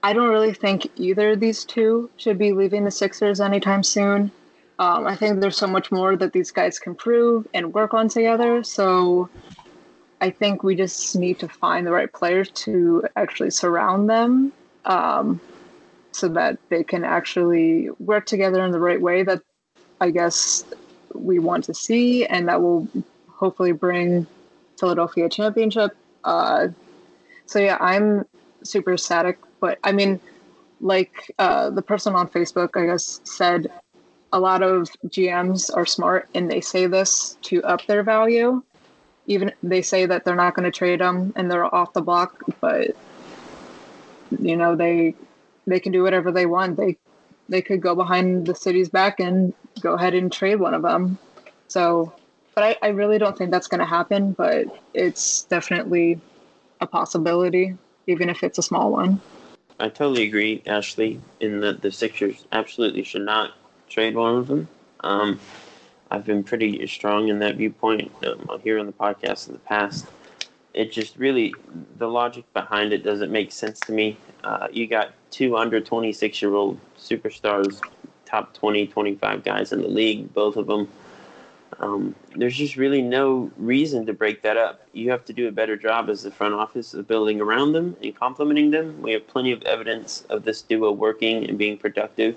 [0.04, 4.32] I don't really think either of these two should be leaving the Sixers anytime soon.
[4.80, 8.08] Um, I think there's so much more that these guys can prove and work on
[8.08, 8.64] together.
[8.64, 9.30] So
[10.22, 14.54] I think we just need to find the right players to actually surround them.
[14.86, 15.42] Um,
[16.12, 19.42] so that they can actually work together in the right way that
[20.02, 20.64] I guess
[21.14, 22.88] we want to see, and that will
[23.28, 24.28] hopefully bring
[24.80, 25.96] Philadelphia championship.
[26.24, 26.68] Uh,
[27.46, 28.26] so yeah, I'm
[28.64, 30.20] super ecstatic, but I mean,
[30.82, 33.72] like uh, the person on Facebook, I guess, said
[34.32, 38.62] a lot of GMs are smart and they say this to up their value.
[39.26, 42.44] Even they say that they're not going to trade them and they're off the block,
[42.62, 42.96] but
[44.40, 45.16] you know they
[45.68, 46.78] they can do whatever they want.
[46.78, 46.98] They
[47.48, 51.18] they could go behind the city's back and go ahead and trade one of them.
[51.68, 52.14] So,
[52.56, 54.34] but I, I really don't think that's going to happen.
[54.34, 56.20] But it's definitely
[56.82, 57.76] a possibility,
[58.08, 59.22] even if it's a small one.
[59.80, 63.54] I totally agree, Ashley, in that the Sixers absolutely should not
[63.88, 64.68] trade one of them.
[65.02, 65.40] Um,
[66.12, 70.06] I've been pretty strong in that viewpoint um, here on the podcast in the past.
[70.74, 71.54] It just really,
[71.98, 74.18] the logic behind it doesn't make sense to me.
[74.44, 77.82] Uh, you got two under 26 year old superstars,
[78.30, 80.88] top 20, 25 guys in the league, both of them.
[81.80, 84.82] Um, there's just really no reason to break that up.
[84.92, 87.96] You have to do a better job as the front office of building around them
[88.04, 89.02] and complementing them.
[89.02, 92.36] We have plenty of evidence of this duo working and being productive.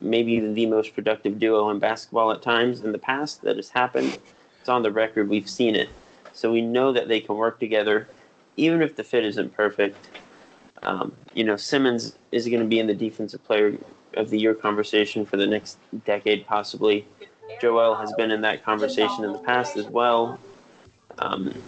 [0.00, 4.18] Maybe the most productive duo in basketball at times in the past that has happened.
[4.60, 5.28] It's on the record.
[5.28, 5.90] We've seen it.
[6.32, 8.08] So we know that they can work together,
[8.56, 10.08] even if the fit isn't perfect.
[10.82, 13.76] Um, you know, Simmons is going to be in the defensive player
[14.16, 17.06] of the year conversation for the next decade, possibly.
[17.60, 20.40] Joel has been in that conversation in the past as well.
[21.18, 21.62] Um,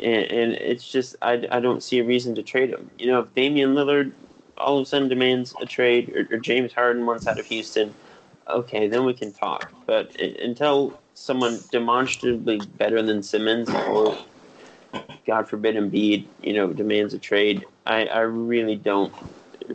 [0.00, 2.90] and, and it's just, I, I don't see a reason to trade him.
[2.98, 4.12] You know, if Damian Lillard
[4.56, 7.94] all of a sudden demands a trade or, or James Harden wants out of Houston,
[8.48, 9.72] okay, then we can talk.
[9.86, 14.16] But i- until someone demonstrably better than Simmons or,
[15.26, 19.12] God forbid, Embiid, you know, demands a trade, I, I really don't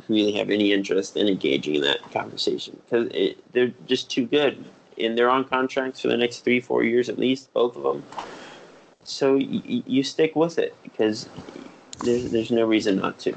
[0.08, 3.10] really have any interest in engaging in that conversation because
[3.52, 4.64] they're just too good
[4.98, 8.04] and they're on contracts for the next three, four years at least, both of them.
[9.04, 11.28] So y- you stick with it because
[12.00, 13.36] there's there's no reason not to.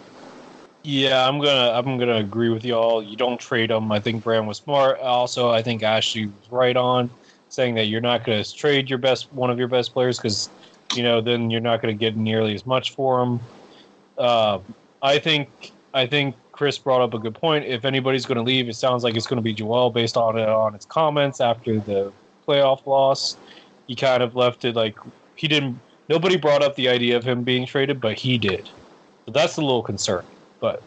[0.82, 3.02] Yeah, I'm gonna I'm gonna agree with y'all.
[3.02, 3.90] You don't trade them.
[3.90, 5.00] I think Brand was smart.
[5.00, 7.10] Also, I think Ashley was right on
[7.48, 10.48] saying that you're not gonna trade your best one of your best players because
[10.94, 13.40] you know then you're not gonna get nearly as much for them.
[14.16, 14.60] Uh,
[15.02, 17.66] I think I think Chris brought up a good point.
[17.66, 20.38] If anybody's going to leave, it sounds like it's going to be Joel based on
[20.38, 22.12] uh, on his comments after the
[22.48, 23.36] playoff loss.
[23.86, 24.96] He kind of left it like
[25.36, 25.78] he didn't.
[26.08, 28.68] Nobody brought up the idea of him being traded, but he did.
[29.26, 30.30] So that's a little concerning.
[30.60, 30.82] But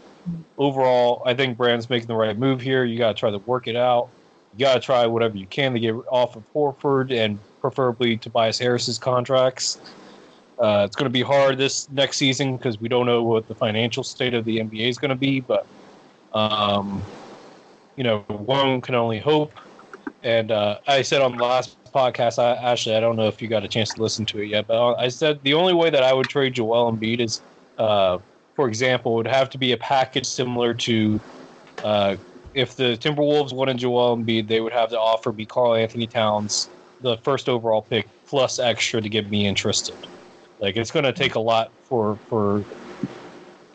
[0.57, 2.83] overall, I think Brand's making the right move here.
[2.83, 4.09] You got to try to work it out.
[4.53, 8.57] You got to try whatever you can to get off of Horford and preferably Tobias
[8.57, 9.77] Harris's contracts.
[10.60, 13.56] Uh, it's going to be hard this next season because we don't know what the
[13.56, 15.40] financial state of the NBA is going to be.
[15.40, 15.65] But
[16.34, 17.02] um,
[17.95, 19.53] you know, one can only hope.
[20.23, 23.48] And uh, I said on the last podcast, I, actually, I don't know if you
[23.48, 26.03] got a chance to listen to it yet, but I said the only way that
[26.03, 27.41] I would trade Joel Embiid is,
[27.77, 28.18] uh,
[28.56, 31.19] for example, would have to be a package similar to
[31.84, 32.18] uh,
[32.53, 36.69] if the Timberwolves wanted Joel Embiid, they would have to offer me Karl-Anthony Towns,
[37.02, 39.95] the first overall pick, plus extra to get me interested.
[40.60, 42.65] Like it's going to take a lot for for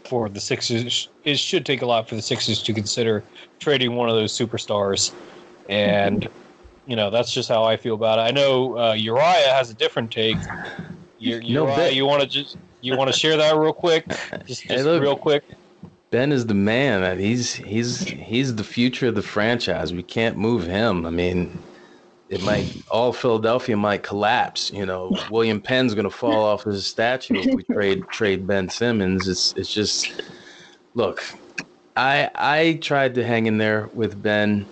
[0.04, 1.08] for the Sixers.
[1.24, 3.24] It should take a lot for the Sixers to consider
[3.60, 5.12] trading one of those superstars,
[5.68, 6.28] and
[6.86, 8.22] you know that's just how I feel about it.
[8.22, 10.38] I know uh, Uriah has a different take.
[11.18, 14.10] U- No, Uriah, Ben- you want to just you want to share that real quick,
[14.46, 15.02] just, Hey, look.
[15.02, 15.44] real quick.
[16.10, 17.00] Ben is the man.
[17.00, 17.18] man.
[17.18, 19.92] He's he's he's the future of the franchise.
[19.92, 21.06] We can't move him.
[21.06, 21.64] I mean,
[22.28, 24.70] it might all Philadelphia might collapse.
[24.72, 28.68] You know, William Penn's going to fall off his statue if we trade trade Ben
[28.68, 29.28] Simmons.
[29.28, 30.10] It's it's just
[30.94, 31.22] look.
[31.96, 34.66] I I tried to hang in there with Ben,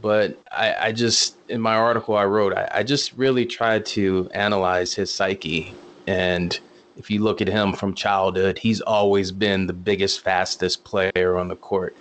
[0.00, 4.28] but I I just in my article I wrote I, I just really tried to
[4.32, 5.74] analyze his psyche
[6.06, 6.58] and
[6.96, 11.48] if you look at him from childhood, he's always been the biggest, fastest player on
[11.48, 11.96] the court.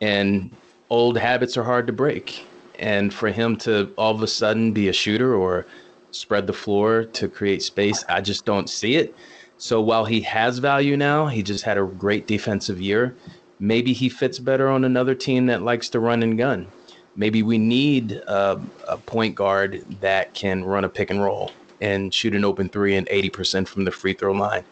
[0.00, 0.56] And
[0.88, 2.49] old habits are hard to break.
[2.80, 5.66] And for him to all of a sudden be a shooter or
[6.10, 9.14] spread the floor to create space, I just don't see it.
[9.58, 13.14] So while he has value now, he just had a great defensive year.
[13.58, 16.66] Maybe he fits better on another team that likes to run and gun.
[17.14, 18.56] Maybe we need uh,
[18.88, 21.52] a point guard that can run a pick and roll
[21.82, 24.64] and shoot an open three and 80% from the free throw line.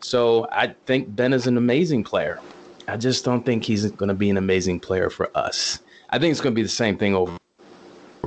[0.00, 2.38] So I think Ben is an amazing player.
[2.86, 5.80] I just don't think he's going to be an amazing player for us.
[6.10, 7.36] I think it's going to be the same thing over,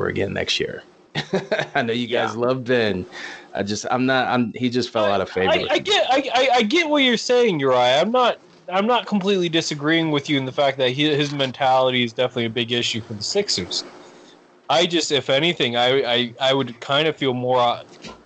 [0.08, 0.84] again next year.
[1.76, 2.40] I know you guys Yeah.
[2.42, 3.06] love Ben.
[3.54, 5.68] I just, I'm not, I'm, he just fell out of favor.
[5.70, 8.02] I, I get I, I, I get what you're saying, Uriah.
[8.02, 8.38] I'm not
[8.72, 12.46] I'm not completely disagreeing with you in the fact that he, his mentality is definitely
[12.46, 13.86] a big issue for the Sixers.
[14.70, 17.84] I just, if anything, I I, I would kind of feel more uh,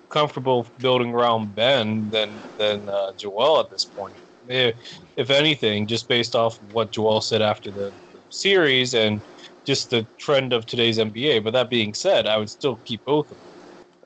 [0.10, 4.20] comfortable building around Ben than than uh, Joel at this point.
[4.48, 4.76] If,
[5.16, 9.24] if anything, just based off what Joel said after the, the series and
[9.66, 11.44] just the trend of today's NBA.
[11.44, 13.48] But that being said, I would still keep both of them.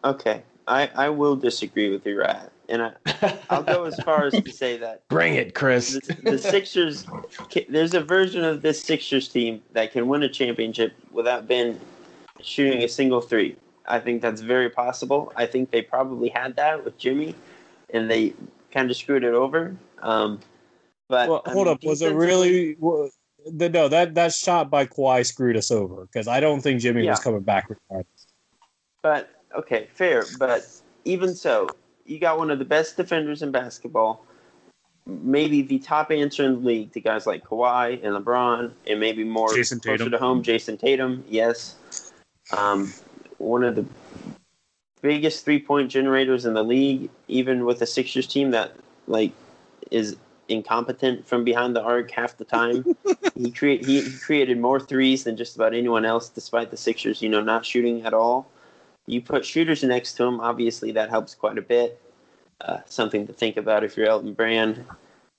[0.04, 2.92] Okay, I, I will disagree with you, Rat, and I,
[3.50, 6.00] I'll go as far as to say that Bring it, Chris.
[6.00, 7.06] the, the Sixers.
[7.68, 11.80] There's a version of this Sixers team that can win a championship without Ben
[12.42, 13.56] shooting a single three.
[13.88, 15.32] I think that's very possible.
[15.36, 17.36] I think they probably had that with Jimmy,
[17.90, 18.34] and they
[18.72, 19.76] kind of screwed it over.
[20.02, 20.40] Um,
[21.08, 21.84] but Well, I hold mean, up.
[21.84, 22.76] Was it really?
[22.80, 23.08] wa-
[23.52, 27.08] The, no, that that shot by Kawhi screwed us over because I don't think Jimmy
[27.08, 27.70] was coming back.
[27.70, 28.28] regardless.
[29.02, 30.26] But okay, fair.
[30.38, 30.68] But
[31.06, 31.70] even so,
[32.06, 34.26] you got one of the best defenders in basketball,
[35.06, 39.24] maybe the top answer in the league to guys like Kawhi and LeBron, and maybe
[39.24, 40.12] more Jayson closer Tatum.
[40.12, 41.24] to home, Jayson Tatum.
[41.30, 41.76] Yes,
[42.56, 42.94] um,
[43.38, 43.86] one of the
[45.02, 48.74] biggest three point generators in the league, even with a Sixers team that
[49.08, 49.32] like
[49.92, 50.18] is
[50.50, 52.86] incompetent from behind the arc half the time.
[53.36, 57.22] he create he, he created more threes than just about anyone else, despite the Sixers,
[57.22, 58.50] you know, not shooting at all.
[59.06, 62.02] You put shooters next to him, obviously that helps quite a bit.
[62.60, 64.84] Uh, something to think about if you're Elton Brand.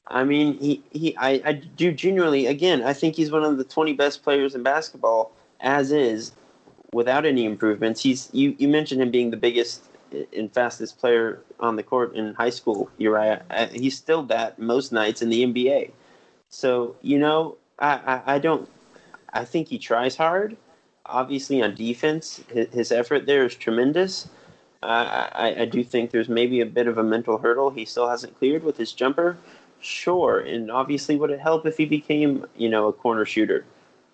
[0.06, 2.82] I mean, he, he I, I do genuinely again.
[2.82, 6.32] I think he's one of the 20 best players in basketball as is,
[6.92, 8.02] without any improvements.
[8.02, 9.82] He's you, you mentioned him being the biggest
[10.36, 12.90] and fastest player on the court in high school.
[12.98, 15.90] Uriah, Uh, he's still that most nights in the NBA.
[16.50, 18.68] So you know, I, I, I don't.
[19.32, 20.56] I think he tries hard.
[21.06, 24.28] Obviously, on defense, his, effort there is tremendous.
[24.82, 28.38] I, I do think there's maybe a bit of a mental hurdle he still hasn't
[28.38, 29.36] cleared with his jumper.
[29.80, 33.64] Sure, and obviously, would it help if he became, you know, a corner shooter?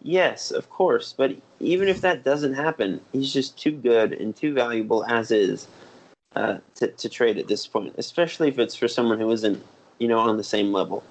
[0.02, 1.14] Yes, of course.
[1.16, 5.66] But even if that doesn't happen, he's just too good and too valuable as is
[6.36, 9.64] uh, to, to trade at this point, especially if it's for someone who isn't,
[9.98, 11.02] you know, on the same level.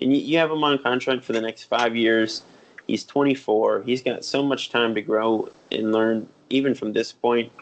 [0.00, 2.42] And you, you have him on contract for the next five years.
[2.86, 3.82] He's 24.
[3.82, 7.52] He's got so much time to grow and learn, even from this point.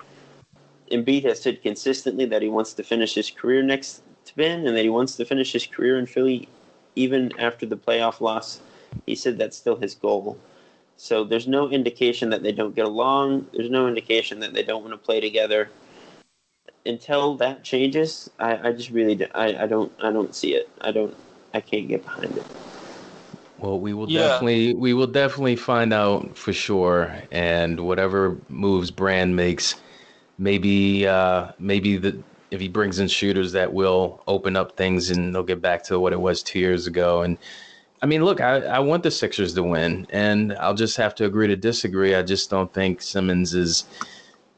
[0.91, 4.77] Embiid has said consistently that he wants to finish his career next to Ben and
[4.77, 6.49] that he wants to finish his career in Philly
[6.97, 8.61] even after the playoff loss,
[9.07, 10.39] he said that's still his goal.
[10.97, 13.47] So there's no indication that they don't get along.
[13.55, 15.71] There's no indication that they don't want to play together.
[16.91, 20.73] Until that changes, I, I just really do, I, I don't I don't see it.
[20.81, 21.17] I don't
[21.55, 22.49] I can't get behind it.
[23.59, 24.09] Well, we will Yeah.
[24.09, 29.77] definitely we will definitely find out for sure, and whatever moves Brand makes,
[30.39, 35.35] maybe uh, maybe the if he brings in shooters, that will open up things, and
[35.35, 37.23] they'll get back to what it was two years ago.
[37.23, 37.39] And
[38.03, 41.27] I mean, look, I, I want the Sixers to win, and I'll just have to
[41.27, 42.15] agree to disagree.
[42.15, 43.85] I just don't think Simmons is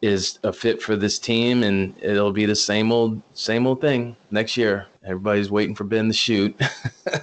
[0.03, 4.17] is a fit for this team, and it'll be the same old same old thing
[4.31, 4.87] next year.
[5.05, 6.61] Everybody's waiting for Ben to shoot,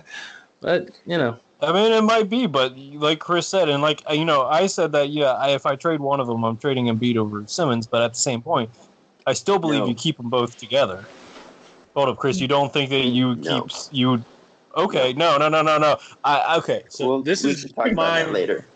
[0.61, 1.38] but you know.
[1.61, 4.93] I mean, it might be, but like Chris said, and like you know, I said
[4.93, 7.85] that yeah, I, if I trade one of them, I'm trading Embiid over Simmons.
[7.85, 8.69] But at the same point,
[9.27, 9.88] I still believe No.
[9.88, 11.10] you keep them both together.
[11.95, 12.39] Hold up, Chris.
[12.39, 13.64] You don't think that you No.
[13.64, 14.23] keep you?
[14.77, 15.97] Okay, no, no, no, no, no.
[16.23, 16.84] I okay.
[16.89, 18.69] So well, this is can talk my later.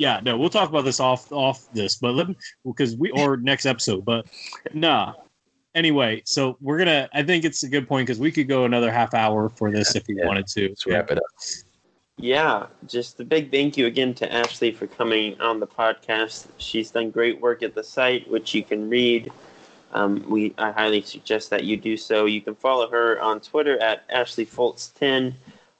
[0.00, 3.36] Yeah, no, we'll talk about this off off this, but let me because we or
[3.36, 4.26] next episode, but
[4.72, 5.12] nah.
[5.74, 7.06] Anyway, so we're gonna.
[7.12, 9.94] I think it's a good point because we could go another half hour for this
[9.94, 10.26] if we Yeah.
[10.26, 10.68] wanted to.
[10.68, 11.24] Let's wrap it up.
[12.16, 16.46] Yeah, just a big thank you again to Ashley for coming on the podcast.
[16.56, 19.30] She's done great work at the site, which you can read.
[19.92, 22.24] Um, we I highly suggest that you do so.
[22.24, 25.34] You can follow her on Twitter at Ashley Foltz10,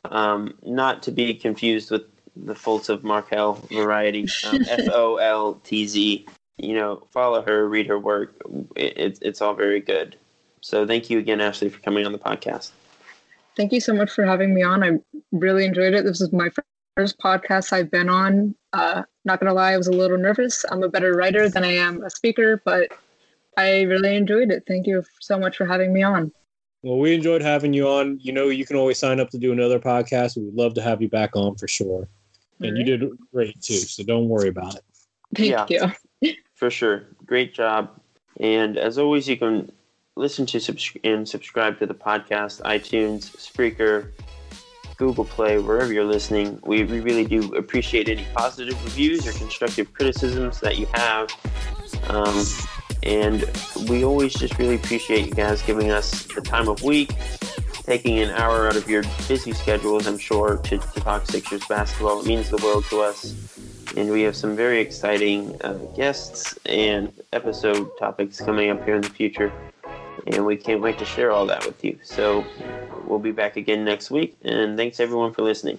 [0.04, 2.02] um, not to be confused with
[2.44, 6.26] the Fultz of Markelle variety, um, F O L T Z.
[6.58, 8.34] You know, follow her, read her work.
[8.76, 10.16] It, it's it's all very good.
[10.60, 12.70] So thank you again, Ashley, for coming on the podcast.
[13.56, 14.82] Thank you so much for having me on.
[14.82, 14.98] I
[15.32, 16.04] really enjoyed it.
[16.04, 16.50] This is my
[16.96, 18.54] first podcast I've been on.
[18.72, 20.64] Uh, not gonna lie, I was a little nervous.
[20.70, 22.88] I'm a better writer than I am a speaker, but
[23.56, 24.64] I really enjoyed it.
[24.66, 26.32] Thank you so much for having me on.
[26.82, 28.18] Well, we enjoyed having you on.
[28.20, 30.36] You know, you can always sign up to do another podcast.
[30.36, 32.08] We would love to have you back on for sure.
[32.60, 34.82] And you did great too, so don't worry about it.
[35.34, 35.92] Thank Yeah.
[36.20, 36.32] you.
[36.54, 37.04] For sure.
[37.24, 37.90] Great job.
[38.38, 39.70] And as always, you can
[40.16, 44.10] listen to subs- and subscribe to the podcast, iTunes, Spreaker,
[44.98, 46.58] Google Play, wherever you're listening.
[46.64, 51.30] We, we really do appreciate any positive reviews or constructive criticisms that you have.
[52.08, 52.44] Um,
[53.02, 53.50] and
[53.88, 57.14] we always just really appreciate you guys giving us the time of week,
[57.82, 62.20] taking an hour out of your busy schedules, I'm sure, to, to talk Sixers basketball.
[62.20, 63.34] It means the world to us.
[63.96, 69.02] And we have some very exciting uh, guests and episode topics coming up here in
[69.02, 69.52] the future.
[70.26, 71.98] And we can't wait to share all that with you.
[72.04, 72.44] So
[73.06, 74.36] we'll be back again next week.
[74.42, 75.78] And thanks everyone for listening